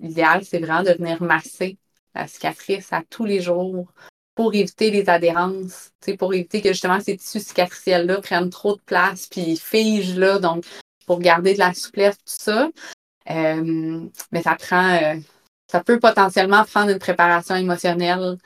[0.00, 1.78] l'idéal, c'est vraiment de venir masser
[2.14, 3.92] la cicatrice à tous les jours
[4.34, 9.26] pour éviter les adhérences, pour éviter que justement ces tissus cicatriciels-là prennent trop de place
[9.26, 10.64] puis figent là, donc
[11.06, 12.70] pour garder de la souplesse, tout ça.
[13.30, 15.16] Euh, mais ça prend, euh,
[15.70, 18.38] ça peut potentiellement prendre une préparation émotionnelle,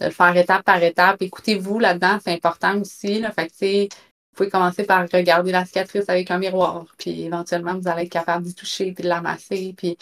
[0.00, 1.20] de le faire étape par étape.
[1.20, 3.20] Écoutez-vous là-dedans, c'est important aussi.
[3.20, 7.78] Là, fait que, vous pouvez commencer par regarder la cicatrice avec un miroir, puis éventuellement,
[7.78, 9.98] vous allez être capable d'y toucher, puis de l'amasser, puis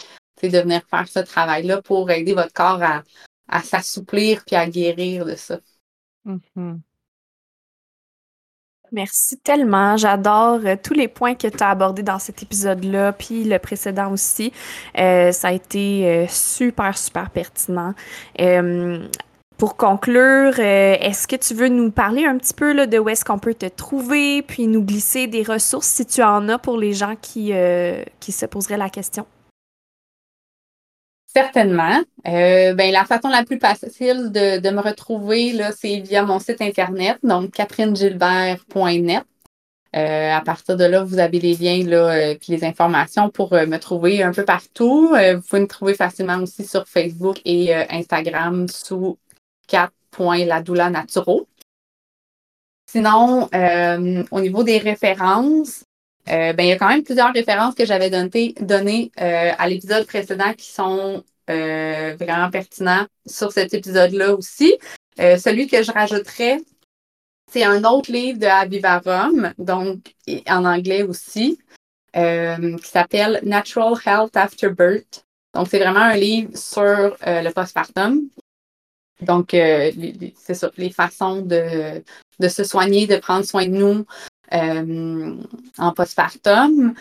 [0.49, 3.03] de venir faire ce travail-là pour aider votre corps à,
[3.47, 5.59] à s'assouplir, puis à guérir de ça.
[6.25, 6.79] Mm-hmm.
[8.91, 9.95] Merci tellement.
[9.95, 14.11] J'adore euh, tous les points que tu as abordés dans cet épisode-là, puis le précédent
[14.11, 14.51] aussi.
[14.97, 17.93] Euh, ça a été euh, super, super pertinent.
[19.57, 23.23] pour conclure, est-ce que tu veux nous parler un petit peu là, de où est-ce
[23.23, 26.93] qu'on peut te trouver, puis nous glisser des ressources si tu en as pour les
[26.93, 27.53] gens qui,
[28.19, 29.27] qui se poseraient la question?
[31.33, 32.01] Certainement.
[32.27, 36.39] Euh, ben, la façon la plus facile de, de me retrouver, là, c'est via mon
[36.39, 39.23] site internet, donc catherinegilbert.net.
[39.95, 43.53] Euh, à partir de là, vous avez les liens là, euh, puis les informations pour
[43.53, 45.09] me trouver un peu partout.
[45.09, 49.17] vous pouvez me trouver facilement aussi sur Facebook et Instagram sous
[49.69, 50.91] 4.ladoula
[52.89, 53.49] Sinon,
[54.31, 55.85] au niveau des références,
[56.31, 60.53] ben, il y a quand même plusieurs références que j'avais données, données à l'épisode précédent
[60.53, 64.77] qui sont vraiment pertinents sur cet épisode-là aussi.
[65.17, 66.59] celui que je rajouterais,
[67.51, 70.15] c'est un autre livre de Avivarum, donc
[70.47, 71.59] en anglais aussi,
[72.13, 75.25] qui s'appelle Natural Health After Birth.
[75.53, 78.29] Donc, c'est vraiment un livre sur le postpartum.
[79.19, 82.01] Donc, c'est ça, les façons de,
[82.39, 84.05] de se soigner, de prendre soin de nous
[84.53, 85.37] euh,
[85.77, 86.93] en postpartum.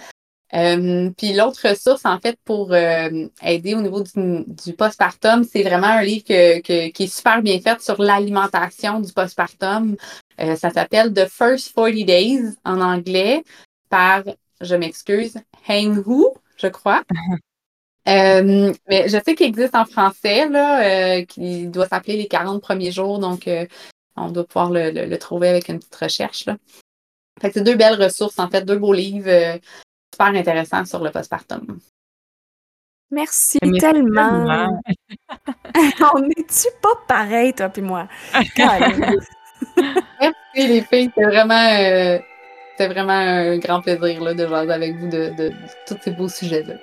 [0.52, 5.88] Euh, puis l'autre ressource, en fait, pour euh, aider au niveau du, postpartum, c'est vraiment
[5.88, 9.96] un livre qui est super bien fait sur l'alimentation du postpartum.
[10.38, 13.44] ça s'appelle The First 40 Days en anglais
[13.88, 14.22] par,
[14.60, 15.36] je m'excuse,
[15.68, 16.26] Hang Hu,
[16.56, 17.02] je crois.
[18.06, 23.18] mais je sais qu'il existe en français, là, qui doit s'appeler les 40 premiers jours,
[23.18, 23.48] donc
[24.16, 26.46] on doit pouvoir le, trouver avec une petite recherche.
[26.46, 26.56] Là.
[27.40, 29.58] Fait c'est deux belles ressources, en fait, deux beaux livres euh,
[30.12, 31.78] super intéressants sur le postpartum.
[33.10, 34.80] Merci, tellement.
[36.14, 38.08] On n'est-tu pas pareil, toi et moi?
[40.20, 42.18] Merci les filles, c'est vraiment, euh,
[42.78, 45.52] vraiment un grand plaisir là, de jaser avec vous de, de,
[45.86, 46.74] tous ces beaux sujets-là.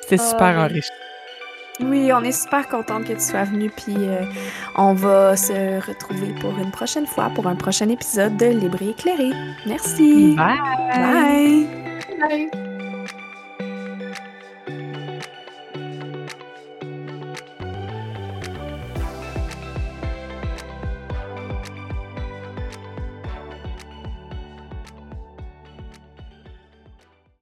[0.00, 0.94] C'était super ah, enrichissant.
[1.80, 4.24] Oui, on est super contente que tu sois venue, puis euh,
[4.76, 8.90] on va se retrouver pour une prochaine fois, pour un prochain épisode de Libre et
[8.90, 9.30] éclairé.
[9.66, 10.34] Merci.
[10.36, 10.58] Bye.
[10.92, 11.68] Bye.
[12.20, 12.67] Bye.